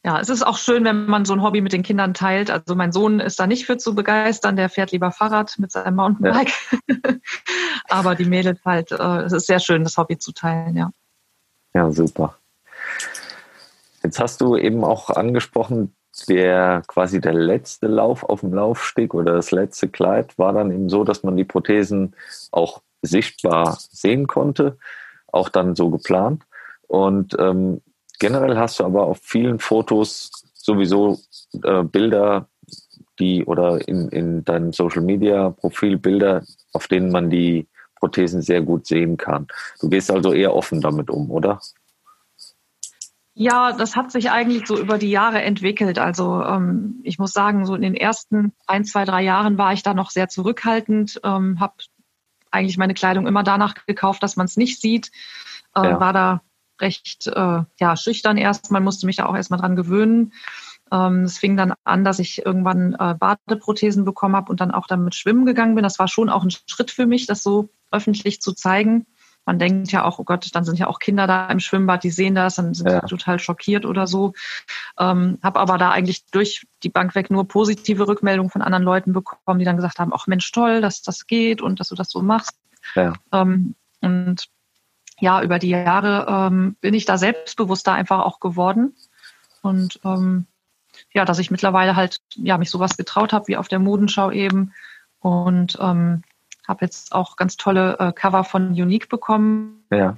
ja, 0.04 0.18
es 0.18 0.28
ist 0.28 0.44
auch 0.44 0.59
schön, 0.59 0.85
wenn 0.85 1.06
man 1.06 1.25
so 1.25 1.32
ein 1.32 1.42
Hobby 1.42 1.61
mit 1.61 1.73
den 1.73 1.85
Kindern 1.85 2.12
teilt. 2.12 2.50
Also 2.50 2.75
mein 2.75 2.90
Sohn 2.90 3.21
ist 3.21 3.38
da 3.38 3.47
nicht 3.47 3.66
für 3.66 3.76
zu 3.76 3.94
begeistern, 3.94 4.56
der 4.56 4.68
fährt 4.68 4.90
lieber 4.90 5.12
Fahrrad 5.12 5.56
mit 5.59 5.71
seinem 5.71 5.94
Mountainbike. 5.94 6.52
Ja. 6.88 6.97
Aber 7.88 8.16
die 8.16 8.25
Mädels 8.25 8.59
halt, 8.64 8.90
äh, 8.90 9.23
es 9.23 9.32
ist 9.32 9.47
sehr 9.47 9.61
schön, 9.61 9.85
das 9.85 9.97
Hobby 9.97 10.18
zu 10.18 10.32
teilen, 10.32 10.76
ja. 10.76 10.90
Ja, 11.73 11.90
super. 11.92 12.37
Jetzt 14.02 14.18
hast 14.18 14.40
du 14.40 14.56
eben 14.56 14.82
auch 14.82 15.09
angesprochen, 15.11 15.94
der 16.28 16.82
quasi 16.88 17.21
der 17.21 17.35
letzte 17.35 17.87
Lauf 17.87 18.25
auf 18.25 18.40
dem 18.40 18.52
Laufsteg 18.52 19.14
oder 19.14 19.35
das 19.35 19.52
letzte 19.52 19.88
Kleid 19.88 20.37
war 20.37 20.52
dann 20.52 20.73
eben 20.73 20.88
so, 20.88 21.04
dass 21.04 21.23
man 21.23 21.37
die 21.37 21.44
Prothesen 21.44 22.14
auch 22.50 22.82
sichtbar 23.02 23.78
sehen 23.78 24.26
konnte, 24.26 24.78
auch 25.28 25.49
dann 25.49 25.76
so 25.76 25.90
geplant. 25.90 26.42
Und 26.88 27.37
ähm, 27.38 27.80
Generell 28.23 28.57
hast 28.57 28.79
du 28.79 28.85
aber 28.85 29.09
auf 29.09 29.19
vielen 29.21 29.59
Fotos 29.59 30.31
sowieso 30.55 31.19
äh, 31.64 31.83
Bilder, 31.83 32.47
die 33.19 33.45
oder 33.45 33.88
in, 33.88 34.11
in 34.11 34.45
deinem 34.45 34.73
Social 34.73 35.02
Media 35.02 35.50
Profil 35.50 35.99
Bilder, 35.99 36.45
auf 36.73 36.87
denen 36.87 37.11
man 37.11 37.31
die 37.31 37.67
Prothesen 37.97 38.41
sehr 38.41 38.62
gut 38.62 38.87
sehen 38.87 39.17
kann. 39.17 39.49
Du 39.80 39.89
gehst 39.89 40.08
also 40.08 40.32
eher 40.32 40.54
offen 40.54 40.80
damit 40.80 41.11
um, 41.11 41.32
oder? 41.32 41.58
Ja, 43.35 43.73
das 43.73 43.97
hat 43.97 44.13
sich 44.13 44.30
eigentlich 44.30 44.69
so 44.69 44.78
über 44.78 44.99
die 44.99 45.11
Jahre 45.11 45.43
entwickelt. 45.43 45.99
Also 45.99 46.45
ähm, 46.45 47.00
ich 47.02 47.19
muss 47.19 47.32
sagen, 47.32 47.67
so 47.67 47.75
in 47.75 47.82
den 47.82 47.97
ersten 47.97 48.52
ein, 48.69 48.85
zwei, 48.85 49.04
drei 49.04 49.23
Jahren 49.25 49.58
war 49.58 49.73
ich 49.73 49.82
da 49.82 49.95
noch 49.95 50.11
sehr 50.11 50.28
zurückhaltend, 50.28 51.21
ähm, 51.25 51.58
habe 51.58 51.75
eigentlich 52.52 52.78
meine 52.78 52.95
Kleidung 52.95 53.26
immer 53.26 53.43
danach 53.43 53.75
gekauft, 53.85 54.23
dass 54.23 54.37
man 54.37 54.47
es 54.47 54.56
nicht 54.56 54.80
sieht, 54.80 55.11
äh, 55.75 55.82
ja. 55.82 55.99
war 55.99 56.13
da 56.13 56.41
recht 56.82 57.26
äh, 57.28 57.62
ja, 57.80 57.97
schüchtern 57.97 58.36
erstmal, 58.36 58.80
musste 58.80 59.06
mich 59.06 59.16
da 59.16 59.26
auch 59.26 59.36
erstmal 59.36 59.60
dran 59.60 59.76
gewöhnen. 59.76 60.32
Ähm, 60.92 61.25
es 61.25 61.38
fing 61.38 61.56
dann 61.56 61.73
an, 61.84 62.04
dass 62.04 62.18
ich 62.18 62.45
irgendwann 62.45 62.95
äh, 62.99 63.14
Badeprothesen 63.18 64.04
bekommen 64.04 64.36
habe 64.36 64.50
und 64.50 64.60
dann 64.60 64.73
auch 64.73 64.86
damit 64.86 65.14
schwimmen 65.14 65.47
gegangen 65.47 65.75
bin. 65.75 65.84
Das 65.84 65.99
war 65.99 66.08
schon 66.08 66.28
auch 66.28 66.45
ein 66.45 66.50
Schritt 66.50 66.90
für 66.90 67.06
mich, 67.06 67.26
das 67.26 67.42
so 67.42 67.71
öffentlich 67.90 68.42
zu 68.42 68.52
zeigen. 68.52 69.06
Man 69.45 69.58
denkt 69.58 69.90
ja 69.90 70.04
auch, 70.04 70.18
oh 70.18 70.25
Gott, 70.25 70.49
dann 70.52 70.64
sind 70.64 70.78
ja 70.78 70.86
auch 70.86 71.00
Kinder 71.00 71.26
da 71.26 71.49
im 71.49 71.58
Schwimmbad, 71.58 72.04
die 72.04 72.10
sehen 72.10 72.36
das, 72.36 72.56
dann 72.56 72.75
sind 72.75 72.88
ja. 72.88 73.00
sie 73.00 73.06
total 73.06 73.40
schockiert 73.40 73.84
oder 73.84 74.06
so. 74.06 74.34
Ähm, 74.99 75.38
habe 75.42 75.58
aber 75.58 75.78
da 75.78 75.90
eigentlich 75.90 76.26
durch 76.30 76.66
die 76.84 76.90
Bank 76.90 77.14
weg 77.16 77.30
nur 77.30 77.49
positive 77.49 78.06
Rückmeldungen 78.06 78.50
von 78.50 78.62
anderen 78.62 78.84
Leuten 78.84 79.12
bekommen, 79.12 79.58
die 79.58 79.64
dann 79.64 79.76
gesagt 79.76 79.99
haben, 79.99 80.12
ach 80.14 80.28
Mensch, 80.28 80.50
toll, 80.52 80.80
dass 80.80 81.02
das 81.02 81.26
geht 81.26 81.60
und 81.60 81.80
dass 81.80 81.88
du 81.88 81.97
das 81.97 82.10
so 82.10 82.23
machst. 82.23 82.56
Ja. 82.95 83.14
Ähm, 83.32 83.75
und 84.00 84.47
ja, 85.23 85.41
über 85.41 85.61
die 85.61 85.69
Jahre 85.69 86.26
ähm, 86.28 86.75
bin 86.80 86.95
ich 86.95 87.04
da 87.04 87.17
selbstbewusster 87.17 87.93
einfach 87.93 88.19
auch 88.19 88.41
geworden. 88.41 88.97
Und 89.63 90.00
ähm, 90.04 90.47
ja, 91.15 91.25
dass 91.25 91.39
ich 91.39 91.52
mittlerweile 91.52 91.95
halt 91.95 92.19
ja 92.35 92.58
mich 92.58 92.71
sowas 92.71 92.97
getraut 92.97 93.32
habe, 93.32 93.47
wie 93.47 93.56
auf 93.56 93.69
der 93.69 93.78
Modenschau 93.78 94.32
eben. 94.32 94.73
Und 95.21 95.78
ähm, 95.80 96.25
habe 96.67 96.85
jetzt 96.85 97.13
auch 97.13 97.37
ganz 97.37 97.56
tolle 97.56 98.00
äh, 98.00 98.13
Cover 98.13 98.43
von 98.43 98.71
Unique 98.71 99.08
bekommen, 99.08 99.85
ja. 99.93 100.13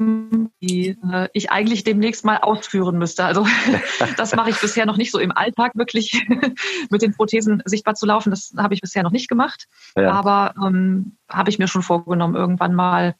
die 0.62 0.96
äh, 1.12 1.28
ich 1.34 1.50
eigentlich 1.50 1.84
demnächst 1.84 2.24
mal 2.24 2.38
ausführen 2.38 2.96
müsste. 2.96 3.26
Also 3.26 3.46
das 4.16 4.34
mache 4.34 4.48
ich 4.48 4.60
bisher 4.60 4.86
noch 4.86 4.96
nicht 4.96 5.10
so 5.10 5.18
im 5.18 5.32
Alltag 5.32 5.72
wirklich 5.74 6.26
mit 6.90 7.02
den 7.02 7.14
Prothesen 7.14 7.62
sichtbar 7.66 7.94
zu 7.94 8.06
laufen. 8.06 8.30
Das 8.30 8.54
habe 8.56 8.72
ich 8.72 8.80
bisher 8.80 9.02
noch 9.02 9.12
nicht 9.12 9.28
gemacht. 9.28 9.66
Ja. 9.96 10.12
Aber 10.12 10.54
ähm, 10.66 11.18
habe 11.28 11.50
ich 11.50 11.58
mir 11.58 11.68
schon 11.68 11.82
vorgenommen, 11.82 12.36
irgendwann 12.36 12.74
mal 12.74 13.16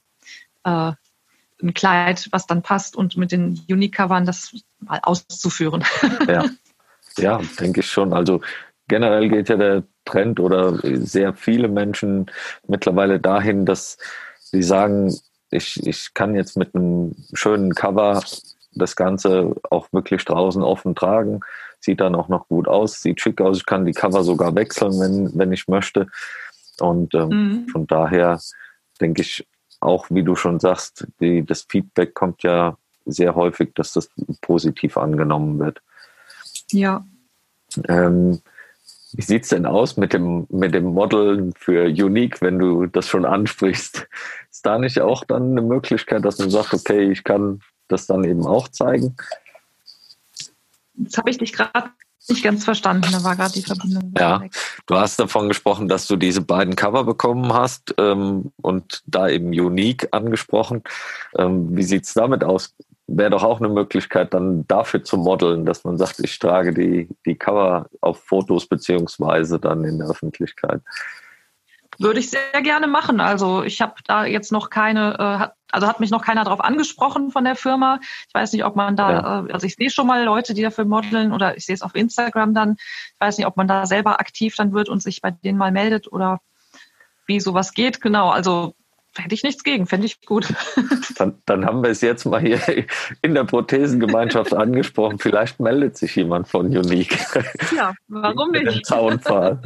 äh, 0.65 0.93
ein 1.65 1.75
Kleid, 1.75 2.29
was 2.31 2.47
dann 2.47 2.63
passt 2.63 2.95
und 2.97 3.17
mit 3.17 3.33
den 3.33 3.61
Unique-Covern 3.69 4.27
das 4.27 4.55
mal 4.79 5.01
auszuführen. 5.03 5.85
Ja, 6.29 6.45
ja 7.19 7.41
denke 7.59 7.81
ich 7.81 7.91
schon. 7.91 8.13
Also 8.13 8.41
generell 8.89 9.29
geht 9.29 9.49
ja 9.49 9.57
der 9.57 9.83
Trend 10.05 10.41
oder 10.41 10.79
sehr 10.83 11.35
viele 11.35 11.69
Menschen 11.69 12.31
mittlerweile 12.67 13.19
dahin, 13.19 13.65
dass 13.65 13.99
sie 14.41 14.63
sagen, 14.63 15.13
ich, 15.51 15.87
ich 15.87 16.15
kann 16.15 16.35
jetzt 16.35 16.57
mit 16.57 16.75
einem 16.75 17.15
schönen 17.33 17.75
Cover 17.75 18.23
das 18.73 18.97
Ganze 18.97 19.55
auch 19.71 19.89
wirklich 19.93 20.25
draußen 20.25 20.63
offen 20.63 20.95
tragen. 20.95 21.41
Sieht 21.81 22.01
dann 22.01 22.15
auch 22.15 22.29
noch 22.29 22.49
gut 22.49 22.67
aus, 22.67 23.01
sieht 23.01 23.21
schick 23.21 23.41
aus. 23.41 23.59
Ich 23.59 23.67
kann 23.67 23.85
die 23.85 23.93
Cover 23.93 24.25
sogar 24.25 24.55
wechseln, 24.55 24.99
wenn, 25.01 25.39
wenn 25.39 25.53
ich 25.53 25.69
möchte. 25.69 26.09
Und 26.81 27.15
ähm, 27.15 27.29
mhm. 27.29 27.69
von 27.69 27.87
daher 27.87 28.41
denke 29.01 29.23
ich, 29.23 29.47
auch 29.85 30.07
wie 30.11 30.23
du 30.23 30.35
schon 30.35 30.61
sagst, 30.61 31.07
die, 31.21 31.45
das 31.45 31.63
Feedback 31.63 32.15
kommt 32.15 32.43
ja 32.43 32.77
sehr 33.07 33.35
häufig, 33.35 33.75
dass 33.75 33.93
das 33.93 34.11
positiv 34.41 34.97
angenommen 34.97 35.59
wird. 35.59 35.83
Ja. 36.71 37.05
Ähm, 37.89 38.41
wie 39.13 39.23
sieht 39.23 39.45
es 39.45 39.51
denn 39.51 39.67
aus 39.67 39.97
mit 39.97 40.13
dem, 40.13 40.47
mit 40.49 40.75
dem 40.75 40.87
Modeln 40.87 41.53
für 41.53 41.87
Unique, 41.87 42.41
wenn 42.41 42.59
du 42.59 42.87
das 42.87 43.09
schon 43.09 43.25
ansprichst? 43.25 44.09
Ist 44.51 44.67
da 44.67 44.79
nicht 44.79 45.01
auch 45.01 45.25
dann 45.25 45.53
eine 45.53 45.63
Möglichkeit, 45.63 46.25
dass 46.25 46.37
du 46.37 46.51
sagst, 46.51 46.75
okay, 46.75 47.11
ich 47.11 47.23
kann 47.23 47.61
das 47.89 48.07
dann 48.07 48.25
eben 48.25 48.47
auch 48.47 48.69
zeigen? 48.69 49.17
Jetzt 50.95 51.19
habe 51.19 51.31
ich 51.31 51.39
dich 51.39 51.53
gerade 51.53 51.91
nicht 52.29 52.43
ganz 52.43 52.65
verstanden, 52.65 53.09
da 53.13 53.23
war 53.25 53.37
gerade 53.37 53.53
die 53.53 53.63
Verbindung. 53.63 54.13
Ja, 54.19 54.41
weg. 54.41 54.53
du 54.87 54.97
hast 54.97 55.19
davon 55.19 55.49
gesprochen, 55.49 55.89
dass 55.89 56.07
du 56.07 56.17
diese 56.17 56.41
beiden 56.41 56.77
Cover 56.77 57.05
bekommen 57.05 57.53
hast 57.53 57.95
ähm, 57.99 58.53
und 58.63 59.03
da 59.07 59.29
eben 59.29 59.49
Unique 59.49 60.09
angesprochen. 60.13 60.83
Ähm, 61.37 61.77
wie 61.77 61.83
sieht 61.83 62.05
es 62.05 62.15
damit 62.15 62.45
aus? 62.45 62.75
Wäre 63.07 63.31
doch 63.31 63.43
auch 63.43 63.61
eine 63.61 63.69
Möglichkeit, 63.69 64.33
dann 64.33 64.67
dafür 64.67 65.05
zu 65.05 65.19
modeln, 65.19 65.67
dass 65.67 65.85
man 65.85 65.99
sagt, 65.99 66.21
ich 66.21 66.39
trage 66.39 66.73
die, 66.73 67.09
die 67.27 67.35
Cover 67.35 67.91
auf 68.01 68.23
Fotos 68.25 68.67
beziehungsweise 68.67 69.59
dann 69.59 69.85
in 69.85 69.99
der 69.99 70.09
Öffentlichkeit. 70.09 70.81
Würde 71.99 72.21
ich 72.21 72.31
sehr 72.31 72.63
gerne 72.63 72.87
machen. 72.87 73.21
Also 73.21 73.63
ich 73.63 73.81
habe 73.81 73.95
da 74.07 74.25
jetzt 74.25 74.53
noch 74.53 74.71
keine, 74.71 75.15
äh, 75.19 75.49
also 75.73 75.87
hat 75.87 76.01
mich 76.01 76.11
noch 76.11 76.23
keiner 76.25 76.45
darauf 76.45 76.61
angesprochen 76.61 77.31
von 77.31 77.45
der 77.45 77.57
Firma. 77.57 78.01
Ich 78.29 78.35
weiß 78.35 78.53
nicht, 78.53 78.65
ob 78.65 78.77
man 78.77 78.97
da, 78.97 79.13
ja. 79.13 79.47
äh, 79.47 79.53
also 79.53 79.67
ich 79.67 79.77
sehe 79.77 79.91
schon 79.91 80.07
mal 80.07 80.25
Leute, 80.25 80.55
die 80.55 80.63
dafür 80.63 80.85
modeln 80.85 81.33
oder 81.33 81.57
ich 81.57 81.67
sehe 81.67 81.75
es 81.75 81.83
auf 81.83 81.95
Instagram 81.95 82.55
dann. 82.55 82.77
Ich 82.79 83.21
weiß 83.21 83.39
nicht, 83.39 83.47
ob 83.47 83.57
man 83.57 83.69
da 83.69 83.87
selber 83.87 84.21
aktiv 84.21 84.55
dann 84.57 84.73
wird 84.73 84.89
und 84.89 85.03
sich 85.03 85.21
bei 85.21 85.31
denen 85.31 85.59
mal 85.59 85.73
meldet 85.73 86.11
oder 86.11 86.41
wie 87.27 87.41
sowas 87.41 87.73
geht. 87.73 88.01
Genau, 88.01 88.31
also 88.31 88.75
hätte 89.17 89.35
ich 89.35 89.43
nichts 89.43 89.63
gegen, 89.63 89.87
fände 89.87 90.07
ich 90.07 90.21
gut. 90.23 90.53
Dann, 91.17 91.41
dann 91.45 91.65
haben 91.65 91.85
wir 91.85 91.91
es 91.91 92.01
jetzt 92.01 92.25
mal 92.25 92.41
hier 92.41 92.61
in 93.23 93.35
der 93.35 93.45
Prothesengemeinschaft 93.45 94.53
angesprochen. 94.55 95.21
Vielleicht 95.21 95.61
meldet 95.61 95.97
sich 95.97 96.17
jemand 96.17 96.49
von 96.49 96.67
Unique. 96.67 97.17
Ja, 97.77 97.95
warum 98.09 98.51
nicht? 98.51 98.85
Zaunpfahl. 98.85 99.63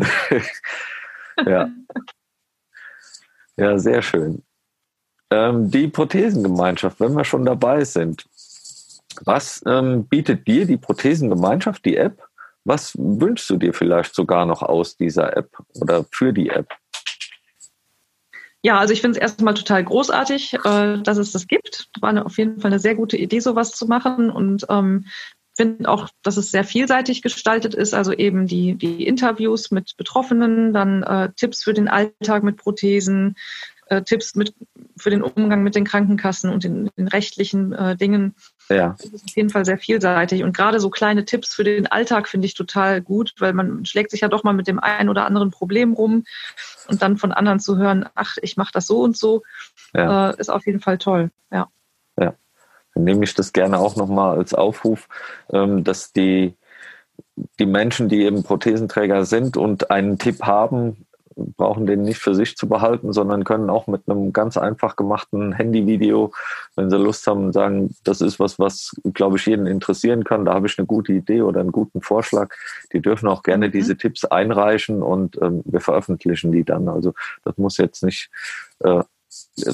ja. 1.46 1.70
Ja, 3.59 3.79
sehr 3.79 4.03
schön. 4.03 4.42
Ähm, 5.31 5.71
die 5.71 5.88
Prothesengemeinschaft, 5.88 7.01
wenn 7.01 7.14
wir 7.14 7.25
schon 7.25 7.44
dabei 7.44 7.85
sind, 7.85 8.25
was 9.25 9.62
ähm, 9.66 10.07
bietet 10.07 10.47
dir 10.47 10.64
die 10.64 10.77
Prothesengemeinschaft, 10.77 11.85
die 11.85 11.97
App? 11.97 12.23
Was 12.64 12.94
wünschst 12.97 13.51
du 13.51 13.57
dir 13.57 13.75
vielleicht 13.75 14.14
sogar 14.14 14.47
noch 14.47 14.62
aus 14.62 14.97
dieser 14.97 15.37
App 15.37 15.51
oder 15.81 16.05
für 16.11 16.33
die 16.33 16.51
App? 16.51 16.68
Ja, 18.62 18.79
also 18.79 18.92
ich 18.92 19.01
finde 19.01 19.18
es 19.18 19.23
erstmal 19.23 19.55
total 19.55 19.85
großartig, 19.85 20.55
äh, 20.64 20.99
dass 21.03 21.16
es 21.16 21.33
das 21.33 21.47
gibt. 21.47 21.88
War 22.01 22.11
eine, 22.11 22.27
auf 22.27 22.38
jeden 22.38 22.61
Fall 22.61 22.71
eine 22.71 22.81
sehr 22.81 22.94
gute 22.94 23.16
Idee, 23.16 23.40
sowas 23.40 23.73
zu 23.73 23.87
machen 23.87 24.31
und 24.31 24.66
ähm, 24.68 25.07
finde 25.59 25.88
auch, 25.88 26.09
dass 26.23 26.37
es 26.37 26.53
sehr 26.53 26.62
vielseitig 26.62 27.21
gestaltet 27.21 27.75
ist. 27.75 27.92
Also 27.92 28.12
eben 28.12 28.47
die, 28.47 28.77
die 28.77 29.05
Interviews 29.05 29.73
mit 29.73 29.97
Betroffenen, 29.97 30.73
dann 30.73 31.03
äh, 31.03 31.31
Tipps 31.35 31.64
für 31.64 31.75
den 31.75 31.88
Alltag 31.88 32.44
mit 32.44 32.57
Prothesen, 32.57 33.35
äh, 33.87 34.03
Tipps 34.03 34.37
mit, 34.37 34.55
für 34.97 35.11
den 35.11 35.21
Umgang 35.21 35.64
mit 35.64 35.75
den 35.75 35.85
Krankenkassen 35.85 36.51
und 36.51 36.62
den, 36.62 36.90
den 36.97 37.09
rechtlichen 37.09 37.73
äh, 37.73 37.97
Dingen. 37.97 38.37
Ja. 38.68 38.94
Das 38.99 39.07
ist 39.07 39.25
auf 39.25 39.37
jeden 39.37 39.51
Fall 39.51 39.64
sehr 39.64 39.79
vielseitig. 39.79 40.44
Und 40.44 40.57
gerade 40.57 40.79
so 40.79 40.90
kleine 40.90 41.25
Tipps 41.25 41.55
für 41.55 41.64
den 41.64 41.88
Alltag 41.88 42.29
finde 42.29 42.47
ich 42.47 42.55
total 42.55 43.01
gut, 43.01 43.35
weil 43.38 43.53
man 43.53 43.85
schlägt 43.85 44.12
sich 44.12 44.21
ja 44.21 44.29
doch 44.29 44.44
mal 44.44 44.53
mit 44.53 44.68
dem 44.68 44.79
einen 44.79 45.09
oder 45.09 45.27
anderen 45.27 45.51
Problem 45.51 45.92
rum 45.92 46.25
und 46.87 47.03
dann 47.03 47.16
von 47.16 47.33
anderen 47.33 47.59
zu 47.59 47.79
hören, 47.79 48.09
ach, 48.14 48.37
ich 48.42 48.57
mache 48.57 48.73
das 48.73 48.87
so 48.87 49.01
und 49.01 49.16
so, 49.16 49.42
ja. 49.92 50.31
äh, 50.31 50.37
ist 50.38 50.51
auf 50.51 50.66
jeden 50.66 50.81
Fall 50.81 50.99
toll. 50.99 51.31
Ja. 51.51 51.68
Ja. 52.16 52.35
Dann 52.94 53.05
nehme 53.05 53.24
ich 53.24 53.35
das 53.35 53.53
gerne 53.53 53.79
auch 53.79 53.96
nochmal 53.96 54.37
als 54.37 54.55
Aufruf, 54.55 55.09
ähm, 55.51 55.85
dass 55.85 56.12
die 56.12 56.55
die 57.59 57.66
Menschen, 57.66 58.09
die 58.09 58.22
eben 58.22 58.42
Prothesenträger 58.42 59.24
sind 59.24 59.57
und 59.57 59.90
einen 59.90 60.18
Tipp 60.18 60.42
haben, 60.42 61.07
brauchen 61.57 61.87
den 61.87 62.03
nicht 62.03 62.18
für 62.18 62.35
sich 62.35 62.57
zu 62.57 62.68
behalten, 62.68 63.12
sondern 63.12 63.44
können 63.44 63.70
auch 63.70 63.87
mit 63.87 64.09
einem 64.09 64.33
ganz 64.33 64.57
einfach 64.57 64.96
gemachten 64.96 65.53
Handyvideo, 65.53 66.33
wenn 66.74 66.90
sie 66.90 66.98
Lust 66.98 67.27
haben, 67.27 67.53
sagen, 67.53 67.94
das 68.05 68.20
ist 68.20 68.40
was, 68.40 68.59
was, 68.59 68.96
glaube 69.14 69.37
ich, 69.37 69.46
jeden 69.46 69.66
interessieren 69.66 70.24
kann. 70.24 70.44
Da 70.44 70.55
habe 70.55 70.66
ich 70.66 70.79
eine 70.79 70.87
gute 70.87 71.12
Idee 71.12 71.42
oder 71.42 71.61
einen 71.61 71.72
guten 71.72 72.03
Vorschlag. 72.03 72.55
Die 72.92 73.01
dürfen 73.01 73.29
auch 73.29 73.42
gerne 73.42 73.68
mhm. 73.68 73.72
diese 73.72 73.96
Tipps 73.96 74.24
einreichen 74.24 75.03
und 75.03 75.40
ähm, 75.40 75.62
wir 75.64 75.81
veröffentlichen 75.81 76.51
die 76.51 76.64
dann. 76.64 76.88
Also 76.88 77.14
das 77.44 77.57
muss 77.57 77.77
jetzt 77.77 78.03
nicht 78.03 78.31
äh, 78.81 79.03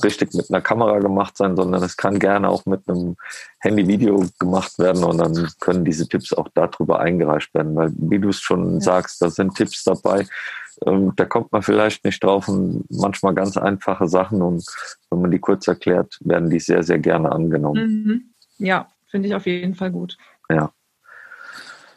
richtig 0.03 0.35
mit 0.35 0.51
einer 0.51 0.61
Kamera 0.61 0.99
gemacht 0.99 1.37
sein, 1.37 1.57
sondern 1.57 1.83
es 1.83 1.97
kann 1.97 2.19
gerne 2.19 2.49
auch 2.49 2.67
mit 2.67 2.89
einem 2.89 3.17
Handyvideo 3.61 4.27
gemacht 4.39 4.79
werden 4.79 5.05
und 5.05 5.19
dann 5.19 5.49
können 5.61 5.85
diese 5.85 6.09
Tipps 6.09 6.33
auch 6.33 6.49
darüber 6.55 7.01
eingereicht 7.01 7.53
werden, 7.55 7.75
weil 7.77 7.93
wie 7.97 8.19
du 8.19 8.29
es 8.29 8.41
schon 8.41 8.75
ja. 8.75 8.81
sagst, 8.81 9.21
da 9.23 9.31
sind 9.31 9.55
Tipps 9.55 9.85
dabei, 9.85 10.27
ähm, 10.87 11.13
da 11.17 11.25
kommt 11.25 11.53
man 11.53 11.63
vielleicht 11.63 12.05
nicht 12.05 12.23
drauf 12.23 12.49
und 12.49 12.85
manchmal 12.91 13.35
ganz 13.35 13.57
einfache 13.57 14.09
Sachen 14.09 14.43
und 14.43 14.65
wenn 15.11 15.23
man 15.23 15.31
die 15.31 15.39
kurz 15.39 15.69
erklärt, 15.69 16.19
werden 16.21 16.51
die 16.51 16.61
sehr, 16.61 16.83
sehr 16.83 16.99
gerne 16.99 17.31
angenommen. 17.33 18.05
Mhm. 18.05 18.23
Ja, 18.59 18.89
finde 19.09 19.29
ich 19.29 19.35
auf 19.35 19.47
jeden 19.47 19.75
Fall 19.75 19.91
gut. 19.91 20.17
Ja. 20.51 20.73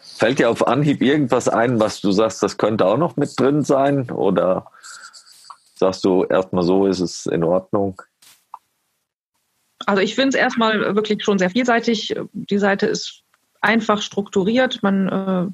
Fällt 0.02 0.40
dir 0.40 0.50
auf 0.50 0.66
Anhieb 0.66 1.02
irgendwas 1.02 1.48
ein, 1.48 1.80
was 1.80 2.02
du 2.02 2.12
sagst, 2.12 2.42
das 2.42 2.58
könnte 2.58 2.86
auch 2.86 2.98
noch 2.98 3.18
mit 3.18 3.40
drin 3.40 3.62
sein? 3.62 4.10
Oder 4.10 4.72
sagst 5.80 6.04
du 6.06 6.24
erstmal 6.24 6.64
so, 6.64 6.88
ist 6.88 7.00
es 7.00 7.26
in 7.26 7.44
Ordnung? 7.44 8.02
Also 9.86 10.02
ich 10.02 10.16
finde 10.16 10.30
es 10.30 10.36
erstmal 10.36 10.96
wirklich 10.96 11.24
schon 11.24 11.40
sehr 11.40 11.50
vielseitig. 11.50 12.16
Die 12.34 12.58
Seite 12.58 12.88
ist 12.88 13.24
einfach 13.62 14.02
strukturiert. 14.02 14.84
Man 14.84 15.08
äh, 15.08 15.48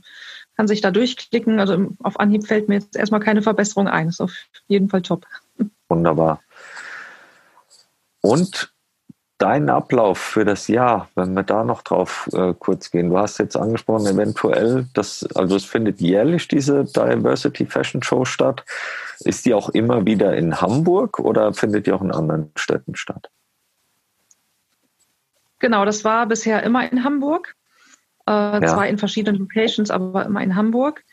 kann 0.55 0.67
sich 0.67 0.81
da 0.81 0.91
durchklicken. 0.91 1.59
Also 1.59 1.89
auf 1.99 2.19
Anhieb 2.19 2.47
fällt 2.47 2.69
mir 2.69 2.75
jetzt 2.75 2.95
erstmal 2.95 3.19
keine 3.19 3.41
Verbesserung 3.41 3.87
ein. 3.87 4.09
Ist 4.09 4.21
auf 4.21 4.33
jeden 4.67 4.89
Fall 4.89 5.01
top. 5.01 5.25
Wunderbar. 5.89 6.41
Und 8.21 8.73
dein 9.37 9.69
Ablauf 9.69 10.19
für 10.19 10.45
das 10.45 10.69
Jahr, 10.69 11.09
wenn 11.15 11.33
wir 11.33 11.43
da 11.43 11.65
noch 11.65 11.81
drauf 11.81 12.29
äh, 12.33 12.53
kurz 12.57 12.91
gehen. 12.91 13.09
Du 13.09 13.17
hast 13.17 13.39
jetzt 13.39 13.57
angesprochen, 13.57 14.07
eventuell, 14.07 14.87
das, 14.93 15.27
also 15.35 15.57
es 15.57 15.65
findet 15.65 15.99
jährlich 15.99 16.47
diese 16.47 16.85
Diversity 16.85 17.65
Fashion 17.65 18.01
Show 18.01 18.23
statt. 18.23 18.63
Ist 19.25 19.45
die 19.45 19.53
auch 19.53 19.69
immer 19.69 20.05
wieder 20.05 20.35
in 20.35 20.61
Hamburg 20.61 21.19
oder 21.19 21.53
findet 21.53 21.87
die 21.87 21.91
auch 21.91 22.01
in 22.01 22.11
anderen 22.11 22.51
Städten 22.55 22.95
statt? 22.95 23.29
Genau, 25.59 25.85
das 25.85 26.03
war 26.03 26.25
bisher 26.27 26.63
immer 26.63 26.91
in 26.91 27.03
Hamburg. 27.03 27.55
Äh, 28.27 28.31
ja. 28.31 28.61
Zwar 28.61 28.87
in 28.87 28.97
verschiedenen 28.97 29.39
Locations, 29.39 29.91
aber 29.91 30.25
immer 30.25 30.41
in 30.41 30.55
Hamburg. 30.55 31.03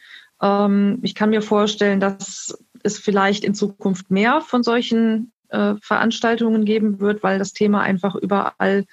Ähm, 0.43 0.99
ich 1.03 1.15
kann 1.15 1.31
mir 1.31 1.43
vorstellen, 1.43 2.01
dass 2.01 2.59
es 2.83 2.99
vielleicht 2.99 3.45
in 3.45 3.55
Zukunft 3.55 4.11
mehr 4.11 4.41
von 4.41 4.63
solchen 4.63 5.33
äh, 5.49 5.75
Veranstaltungen 5.83 6.65
geben 6.65 7.01
wird, 7.01 7.23
weil 7.23 7.39
das 7.39 7.53
Thema 7.53 7.83
einfach 7.83 8.15
überall 8.15 8.87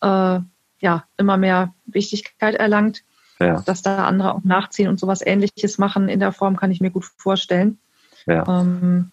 äh, 0.00 0.40
ja 0.80 1.04
immer 1.16 1.36
mehr 1.36 1.74
Wichtigkeit 1.86 2.54
erlangt. 2.54 3.02
Ja. 3.40 3.60
Dass 3.60 3.82
da 3.82 4.06
andere 4.06 4.34
auch 4.34 4.42
nachziehen 4.42 4.88
und 4.88 4.98
sowas 4.98 5.24
ähnliches 5.24 5.78
machen 5.78 6.08
in 6.08 6.18
der 6.18 6.32
Form, 6.32 6.56
kann 6.56 6.72
ich 6.72 6.80
mir 6.80 6.90
gut 6.90 7.04
vorstellen. 7.04 7.78
Ja. 8.28 8.44
Ähm, 8.60 9.10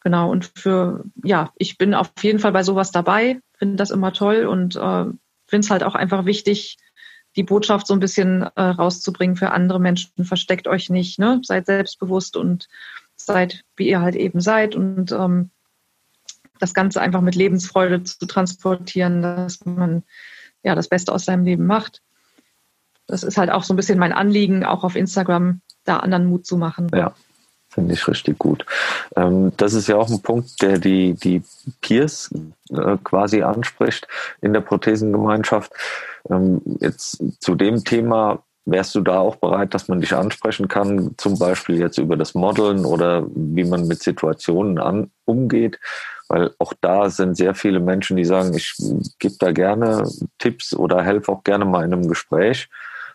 genau, 0.00 0.30
und 0.30 0.50
für, 0.54 1.04
ja, 1.24 1.52
ich 1.56 1.78
bin 1.78 1.94
auf 1.94 2.12
jeden 2.22 2.38
Fall 2.38 2.52
bei 2.52 2.62
sowas 2.62 2.92
dabei, 2.92 3.40
finde 3.58 3.76
das 3.76 3.90
immer 3.90 4.12
toll 4.12 4.46
und 4.46 4.76
äh, 4.76 5.04
finde 5.46 5.64
es 5.64 5.70
halt 5.70 5.82
auch 5.82 5.94
einfach 5.94 6.24
wichtig, 6.24 6.78
die 7.34 7.42
Botschaft 7.42 7.86
so 7.86 7.94
ein 7.94 8.00
bisschen 8.00 8.42
äh, 8.42 8.62
rauszubringen 8.62 9.36
für 9.36 9.50
andere 9.50 9.78
Menschen. 9.78 10.24
Versteckt 10.24 10.68
euch 10.68 10.88
nicht, 10.88 11.18
ne? 11.18 11.40
seid 11.42 11.66
selbstbewusst 11.66 12.36
und 12.36 12.68
seid, 13.16 13.64
wie 13.76 13.88
ihr 13.88 14.00
halt 14.00 14.14
eben 14.14 14.40
seid 14.40 14.74
und 14.74 15.12
ähm, 15.12 15.50
das 16.58 16.72
Ganze 16.72 17.00
einfach 17.00 17.20
mit 17.20 17.34
Lebensfreude 17.34 18.02
zu 18.04 18.24
transportieren, 18.26 19.20
dass 19.20 19.64
man 19.66 20.04
ja 20.62 20.74
das 20.74 20.88
Beste 20.88 21.12
aus 21.12 21.26
seinem 21.26 21.44
Leben 21.44 21.66
macht. 21.66 22.02
Das 23.06 23.22
ist 23.22 23.36
halt 23.36 23.50
auch 23.50 23.62
so 23.62 23.74
ein 23.74 23.76
bisschen 23.76 23.98
mein 23.98 24.12
Anliegen, 24.12 24.64
auch 24.64 24.82
auf 24.82 24.96
Instagram 24.96 25.60
da 25.84 25.98
anderen 25.98 26.26
Mut 26.26 26.46
zu 26.46 26.56
machen. 26.56 26.88
Ja, 26.94 27.14
finde 27.76 27.94
ich 27.94 28.08
richtig 28.08 28.38
gut. 28.38 28.66
Ähm, 29.14 29.52
das 29.56 29.74
ist 29.74 29.86
ja 29.86 29.96
auch 29.96 30.08
ein 30.10 30.22
Punkt, 30.22 30.60
der 30.62 30.78
die, 30.78 31.12
die 31.12 31.42
Peers 31.82 32.34
äh, 32.70 32.96
quasi 33.04 33.42
anspricht 33.42 34.08
in 34.40 34.52
der 34.54 34.62
Prothesengemeinschaft. 34.62 35.72
Ähm, 36.28 36.62
jetzt 36.80 37.22
zu 37.38 37.54
dem 37.54 37.84
Thema 37.84 38.42
wärst 38.64 38.94
du 38.96 39.02
da 39.02 39.18
auch 39.20 39.36
bereit, 39.36 39.74
dass 39.74 39.88
man 39.88 40.00
dich 40.00 40.14
ansprechen 40.14 40.68
kann, 40.68 41.14
zum 41.18 41.38
Beispiel 41.38 41.78
jetzt 41.78 41.98
über 41.98 42.16
das 42.16 42.34
Modeln 42.34 42.84
oder 42.84 43.24
wie 43.34 43.64
man 43.64 43.86
mit 43.86 44.02
Situationen 44.02 44.78
an, 44.78 45.10
umgeht? 45.24 45.78
Weil 46.28 46.52
auch 46.58 46.72
da 46.80 47.10
sind 47.10 47.36
sehr 47.36 47.54
viele 47.54 47.78
Menschen, 47.78 48.16
die 48.16 48.24
sagen, 48.24 48.54
ich 48.54 48.74
gebe 49.20 49.36
da 49.38 49.52
gerne 49.52 50.10
Tipps 50.38 50.74
oder 50.74 51.02
helfe 51.02 51.30
auch 51.30 51.44
gerne 51.44 51.66
mal 51.66 51.84
in 51.84 51.92
einem 51.92 52.08
Gespräch. 52.08 52.68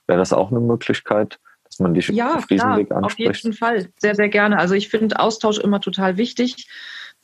Wäre 0.07 0.19
das 0.19 0.31
auch 0.31 0.51
eine 0.51 0.61
Möglichkeit, 0.61 1.39
dass 1.71 1.79
man 1.79 1.93
dich 1.93 2.09
ja, 2.09 2.35
auf 2.35 2.47
diesem 2.47 2.67
klar, 2.67 2.77
Weg 2.77 2.91
anspricht? 2.91 3.29
Auf 3.29 3.37
jeden 3.37 3.55
Fall, 3.55 3.89
sehr, 3.97 4.15
sehr 4.15 4.29
gerne. 4.29 4.59
Also 4.59 4.75
ich 4.75 4.89
finde 4.89 5.19
Austausch 5.19 5.57
immer 5.57 5.79
total 5.79 6.17
wichtig. 6.17 6.67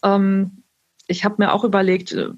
Ähm, 0.03 0.63
ich 1.07 1.25
habe 1.25 1.35
mir 1.39 1.53
auch 1.53 1.65
überlegt, 1.65 2.13
äh, 2.13 2.29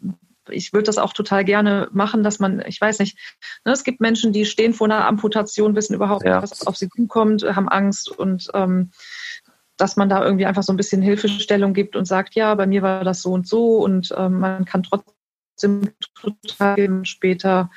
ich 0.49 0.73
würde 0.73 0.85
das 0.85 0.97
auch 0.97 1.13
total 1.13 1.45
gerne 1.45 1.87
machen, 1.91 2.23
dass 2.23 2.39
man, 2.39 2.63
ich 2.65 2.81
weiß 2.81 2.97
nicht, 2.97 3.17
ne, 3.63 3.71
es 3.71 3.83
gibt 3.83 4.01
Menschen, 4.01 4.33
die 4.33 4.45
stehen 4.45 4.73
vor 4.73 4.87
einer 4.87 5.05
Amputation, 5.05 5.75
wissen 5.75 5.93
überhaupt 5.93 6.25
ja. 6.25 6.41
nicht, 6.41 6.51
was 6.51 6.65
auf 6.65 6.75
sie 6.75 6.89
zukommt, 6.89 7.43
haben 7.43 7.69
Angst 7.69 8.09
und 8.09 8.49
ähm, 8.55 8.89
dass 9.77 9.95
man 9.95 10.09
da 10.09 10.23
irgendwie 10.23 10.47
einfach 10.47 10.63
so 10.63 10.73
ein 10.73 10.77
bisschen 10.77 11.03
Hilfestellung 11.03 11.73
gibt 11.73 11.95
und 11.95 12.05
sagt, 12.05 12.33
ja, 12.33 12.55
bei 12.55 12.65
mir 12.65 12.81
war 12.81 13.03
das 13.03 13.21
so 13.21 13.31
und 13.31 13.47
so 13.47 13.77
und 13.77 14.13
ähm, 14.17 14.39
man 14.39 14.65
kann 14.65 14.81
trotzdem 14.81 15.91
total 16.15 17.05
später, 17.05 17.69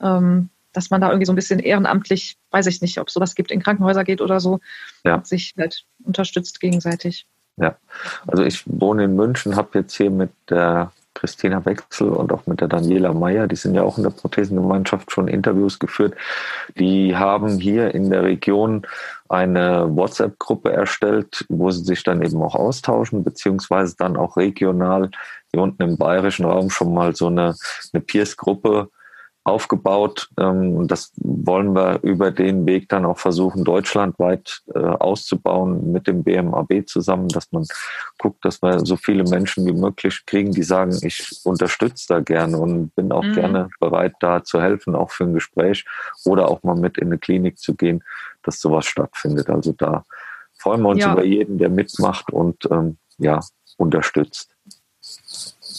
ähm, 0.00 0.50
dass 0.78 0.90
man 0.90 1.00
da 1.00 1.08
irgendwie 1.08 1.26
so 1.26 1.32
ein 1.32 1.36
bisschen 1.36 1.58
ehrenamtlich, 1.58 2.36
weiß 2.52 2.68
ich 2.68 2.80
nicht, 2.80 3.00
ob 3.00 3.08
es 3.08 3.14
sowas 3.14 3.34
gibt, 3.34 3.50
in 3.50 3.60
Krankenhäuser 3.60 4.04
geht 4.04 4.20
oder 4.20 4.38
so, 4.38 4.60
ja. 5.04 5.20
sich 5.24 5.54
halt 5.58 5.84
unterstützt 6.04 6.60
gegenseitig. 6.60 7.26
Ja, 7.56 7.76
also 8.28 8.44
ich 8.44 8.62
wohne 8.66 9.04
in 9.04 9.16
München, 9.16 9.56
habe 9.56 9.80
jetzt 9.80 9.96
hier 9.96 10.12
mit 10.12 10.30
der 10.48 10.92
Christina 11.14 11.64
Wechsel 11.64 12.10
und 12.10 12.32
auch 12.32 12.46
mit 12.46 12.60
der 12.60 12.68
Daniela 12.68 13.12
Meyer, 13.12 13.48
die 13.48 13.56
sind 13.56 13.74
ja 13.74 13.82
auch 13.82 13.96
in 13.96 14.04
der 14.04 14.10
Prothesengemeinschaft 14.10 15.10
schon 15.10 15.26
Interviews 15.26 15.80
geführt. 15.80 16.14
Die 16.78 17.16
haben 17.16 17.58
hier 17.58 17.92
in 17.92 18.10
der 18.10 18.22
Region 18.22 18.86
eine 19.28 19.88
WhatsApp-Gruppe 19.90 20.70
erstellt, 20.70 21.44
wo 21.48 21.72
sie 21.72 21.82
sich 21.82 22.04
dann 22.04 22.22
eben 22.22 22.40
auch 22.40 22.54
austauschen, 22.54 23.24
beziehungsweise 23.24 23.96
dann 23.96 24.16
auch 24.16 24.36
regional 24.36 25.10
hier 25.50 25.60
unten 25.60 25.82
im 25.82 25.96
bayerischen 25.96 26.44
Raum 26.44 26.70
schon 26.70 26.94
mal 26.94 27.16
so 27.16 27.26
eine, 27.26 27.56
eine 27.92 28.00
Peers-Gruppe 28.00 28.88
aufgebaut. 29.48 30.28
Ähm, 30.38 30.86
das 30.86 31.12
wollen 31.16 31.74
wir 31.74 32.00
über 32.02 32.30
den 32.30 32.66
Weg 32.66 32.88
dann 32.88 33.04
auch 33.04 33.18
versuchen, 33.18 33.64
deutschlandweit 33.64 34.62
äh, 34.74 34.78
auszubauen 34.78 35.90
mit 35.92 36.06
dem 36.06 36.22
BMAB 36.22 36.86
zusammen, 36.86 37.28
dass 37.28 37.50
man 37.52 37.66
guckt, 38.18 38.44
dass 38.44 38.62
wir 38.62 38.80
so 38.80 38.96
viele 38.96 39.24
Menschen 39.24 39.66
wie 39.66 39.72
möglich 39.72 40.24
kriegen, 40.26 40.52
die 40.52 40.62
sagen, 40.62 40.96
ich 41.02 41.40
unterstütze 41.44 42.06
da 42.08 42.20
gerne 42.20 42.58
und 42.58 42.94
bin 42.94 43.10
auch 43.10 43.24
mhm. 43.24 43.32
gerne 43.32 43.68
bereit, 43.80 44.14
da 44.20 44.44
zu 44.44 44.60
helfen, 44.60 44.94
auch 44.94 45.10
für 45.10 45.24
ein 45.24 45.34
Gespräch 45.34 45.84
oder 46.24 46.48
auch 46.48 46.62
mal 46.62 46.76
mit 46.76 46.98
in 46.98 47.08
eine 47.08 47.18
Klinik 47.18 47.58
zu 47.58 47.74
gehen, 47.74 48.04
dass 48.42 48.60
sowas 48.60 48.86
stattfindet. 48.86 49.50
Also 49.50 49.72
da 49.72 50.04
freuen 50.54 50.82
wir 50.82 50.90
uns 50.90 51.00
ja. 51.00 51.12
über 51.12 51.24
jeden, 51.24 51.58
der 51.58 51.70
mitmacht 51.70 52.30
und 52.30 52.68
ähm, 52.70 52.98
ja, 53.18 53.40
unterstützt. 53.76 54.54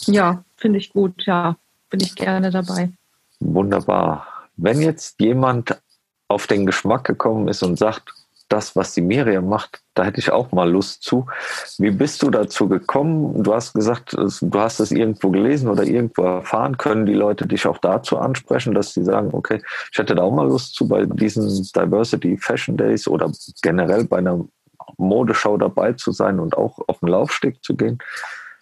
Ja, 0.06 0.44
finde 0.56 0.78
ich 0.78 0.92
gut, 0.92 1.24
ja, 1.26 1.56
bin 1.88 2.00
ich 2.00 2.14
gerne 2.14 2.50
dabei. 2.50 2.90
Wunderbar. 3.40 4.26
Wenn 4.56 4.80
jetzt 4.80 5.20
jemand 5.20 5.80
auf 6.28 6.46
den 6.46 6.66
Geschmack 6.66 7.04
gekommen 7.04 7.48
ist 7.48 7.62
und 7.62 7.78
sagt, 7.78 8.14
das, 8.50 8.74
was 8.74 8.94
die 8.94 9.00
Miriam 9.00 9.48
macht, 9.48 9.80
da 9.94 10.04
hätte 10.04 10.18
ich 10.18 10.32
auch 10.32 10.50
mal 10.52 10.68
Lust 10.68 11.02
zu. 11.04 11.26
Wie 11.78 11.90
bist 11.90 12.20
du 12.22 12.30
dazu 12.30 12.68
gekommen? 12.68 13.42
Du 13.42 13.54
hast 13.54 13.72
gesagt, 13.72 14.12
du 14.14 14.60
hast 14.60 14.80
es 14.80 14.90
irgendwo 14.90 15.30
gelesen 15.30 15.68
oder 15.68 15.84
irgendwo 15.84 16.22
erfahren. 16.22 16.76
Können 16.76 17.06
die 17.06 17.14
Leute 17.14 17.46
dich 17.46 17.66
auch 17.66 17.78
dazu 17.78 18.18
ansprechen, 18.18 18.74
dass 18.74 18.92
sie 18.92 19.04
sagen, 19.04 19.30
okay, 19.32 19.62
ich 19.92 19.98
hätte 19.98 20.16
da 20.16 20.22
auch 20.22 20.34
mal 20.34 20.48
Lust 20.48 20.74
zu 20.74 20.88
bei 20.88 21.06
diesen 21.06 21.46
Diversity 21.46 22.36
Fashion 22.36 22.76
Days 22.76 23.06
oder 23.06 23.30
generell 23.62 24.04
bei 24.04 24.18
einer 24.18 24.44
Modeschau 24.96 25.56
dabei 25.56 25.92
zu 25.92 26.10
sein 26.10 26.40
und 26.40 26.56
auch 26.56 26.80
auf 26.88 26.98
den 26.98 27.08
Laufsteg 27.08 27.62
zu 27.62 27.76
gehen? 27.76 27.98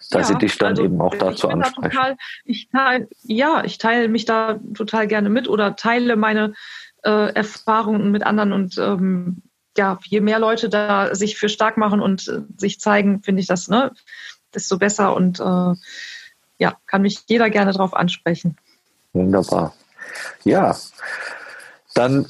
Dass 0.09 0.29
ja, 0.29 0.35
sie 0.35 0.39
dich 0.39 0.57
dann 0.57 0.69
also, 0.69 0.83
eben 0.83 0.99
auch 1.01 1.15
dazu 1.15 1.49
ansprechen. 1.49 1.81
Da 1.81 1.89
total, 1.89 2.17
ich 2.45 2.69
teil, 2.69 3.07
ja, 3.23 3.63
ich 3.63 3.77
teile 3.77 4.07
mich 4.07 4.25
da 4.25 4.59
total 4.73 5.07
gerne 5.07 5.29
mit 5.29 5.47
oder 5.47 5.75
teile 5.75 6.15
meine 6.15 6.53
äh, 7.03 7.33
Erfahrungen 7.33 8.11
mit 8.11 8.23
anderen 8.23 8.53
und 8.53 8.77
ähm, 8.77 9.43
ja, 9.77 9.99
je 10.03 10.21
mehr 10.21 10.39
Leute 10.39 10.67
da 10.67 11.13
sich 11.15 11.37
für 11.37 11.47
stark 11.47 11.77
machen 11.77 12.01
und 12.01 12.27
äh, 12.27 12.41
sich 12.57 12.79
zeigen, 12.79 13.21
finde 13.21 13.41
ich 13.41 13.47
das, 13.47 13.67
ne, 13.67 13.91
desto 14.53 14.77
besser 14.77 15.15
und 15.15 15.39
äh, 15.39 15.73
ja, 16.57 16.77
kann 16.87 17.03
mich 17.03 17.21
jeder 17.27 17.49
gerne 17.49 17.71
darauf 17.71 17.93
ansprechen. 17.93 18.57
Wunderbar. 19.13 19.73
Ja, 20.43 20.75
dann 21.93 22.25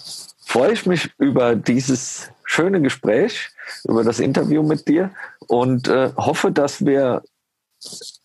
freue 0.45 0.73
ich 0.73 0.85
mich 0.85 1.11
über 1.17 1.55
dieses 1.55 2.29
schöne 2.43 2.81
Gespräch, 2.81 3.49
über 3.85 4.03
das 4.03 4.19
Interview 4.19 4.63
mit 4.63 4.87
dir 4.87 5.11
und 5.47 5.87
äh, 5.87 6.11
hoffe, 6.17 6.51
dass 6.51 6.85
wir 6.85 7.23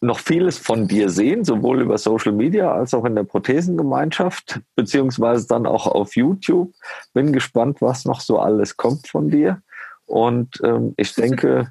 noch 0.00 0.18
vieles 0.18 0.58
von 0.58 0.88
dir 0.88 1.08
sehen, 1.08 1.44
sowohl 1.44 1.80
über 1.80 1.98
Social 1.98 2.32
Media 2.32 2.72
als 2.72 2.92
auch 2.94 3.04
in 3.04 3.14
der 3.14 3.24
Prothesengemeinschaft, 3.24 4.60
beziehungsweise 4.74 5.46
dann 5.46 5.66
auch 5.66 5.86
auf 5.86 6.16
YouTube. 6.16 6.74
Bin 7.12 7.32
gespannt, 7.32 7.80
was 7.80 8.04
noch 8.04 8.20
so 8.20 8.38
alles 8.38 8.76
kommt 8.76 9.06
von 9.06 9.30
dir. 9.30 9.62
Und 10.06 10.60
ähm, 10.64 10.94
ich 10.96 11.14
denke, 11.14 11.70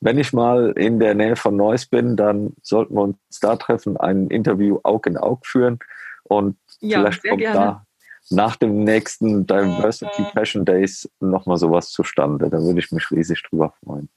wenn 0.00 0.18
ich 0.18 0.32
mal 0.32 0.72
in 0.76 0.98
der 0.98 1.14
Nähe 1.14 1.36
von 1.36 1.56
Neuss 1.56 1.86
bin, 1.86 2.16
dann 2.16 2.54
sollten 2.62 2.94
wir 2.94 3.02
uns 3.02 3.16
da 3.40 3.56
treffen, 3.56 3.96
ein 3.96 4.26
Interview 4.28 4.80
Aug 4.82 5.06
in 5.06 5.16
Aug 5.16 5.46
führen. 5.46 5.78
Und 6.24 6.56
ja, 6.80 6.98
vielleicht 6.98 7.22
kommt 7.22 7.38
gerne. 7.38 7.58
da 7.58 7.86
nach 8.30 8.56
dem 8.56 8.82
nächsten 8.82 9.46
Diversity 9.46 10.24
Fashion 10.32 10.64
Days 10.64 11.08
nochmal 11.20 11.56
sowas 11.56 11.90
zustande. 11.90 12.48
Da 12.50 12.60
würde 12.60 12.80
ich 12.80 12.90
mich 12.90 13.10
riesig 13.10 13.42
drüber 13.42 13.72
freuen. 13.84 14.08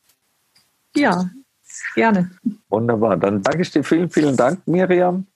Ja, 0.96 1.30
Gerne. 1.96 2.32
Wunderbar. 2.70 3.18
Dann 3.18 3.44
sage 3.44 3.62
ich 3.62 3.72
dir 3.72 3.84
vielen, 3.84 4.10
vielen 4.10 4.36
Dank, 4.38 4.66
Miriam. 4.68 5.28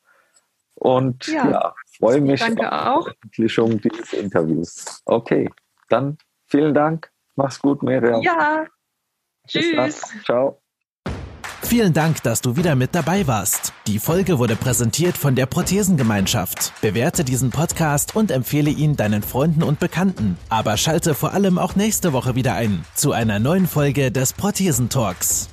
Und 0.75 1.27
ja, 1.27 1.49
ja 1.49 1.73
freue 1.97 2.21
mich 2.21 2.39
Danke 2.39 2.71
auf 2.71 3.05
die 3.05 3.49
Veröffentlichung 3.49 3.81
dieses 3.81 4.13
Interviews. 4.13 5.01
Okay, 5.05 5.49
dann 5.89 6.17
vielen 6.47 6.73
Dank. 6.73 7.11
Mach's 7.35 7.59
gut, 7.59 7.83
Miriam. 7.83 8.21
Ja. 8.21 8.65
Tschüss. 9.47 10.01
Ciao. 10.25 10.61
Vielen 11.61 11.93
Dank, 11.93 12.23
dass 12.23 12.41
du 12.41 12.55
wieder 12.55 12.75
mit 12.75 12.95
dabei 12.95 13.27
warst. 13.27 13.73
Die 13.85 13.99
Folge 13.99 14.39
wurde 14.39 14.55
präsentiert 14.55 15.17
von 15.17 15.35
der 15.35 15.45
Prothesengemeinschaft. 15.45 16.73
Bewerte 16.81 17.23
diesen 17.23 17.51
Podcast 17.51 18.15
und 18.15 18.31
empfehle 18.31 18.71
ihn 18.71 18.95
deinen 18.95 19.21
Freunden 19.21 19.61
und 19.61 19.79
Bekannten. 19.79 20.37
Aber 20.49 20.77
schalte 20.77 21.13
vor 21.13 21.33
allem 21.33 21.59
auch 21.59 21.75
nächste 21.75 22.11
Woche 22.13 22.35
wieder 22.35 22.55
ein 22.55 22.83
zu 22.95 23.11
einer 23.11 23.39
neuen 23.39 23.67
Folge 23.67 24.11
des 24.11 24.33
Prothesentalks. 24.33 25.49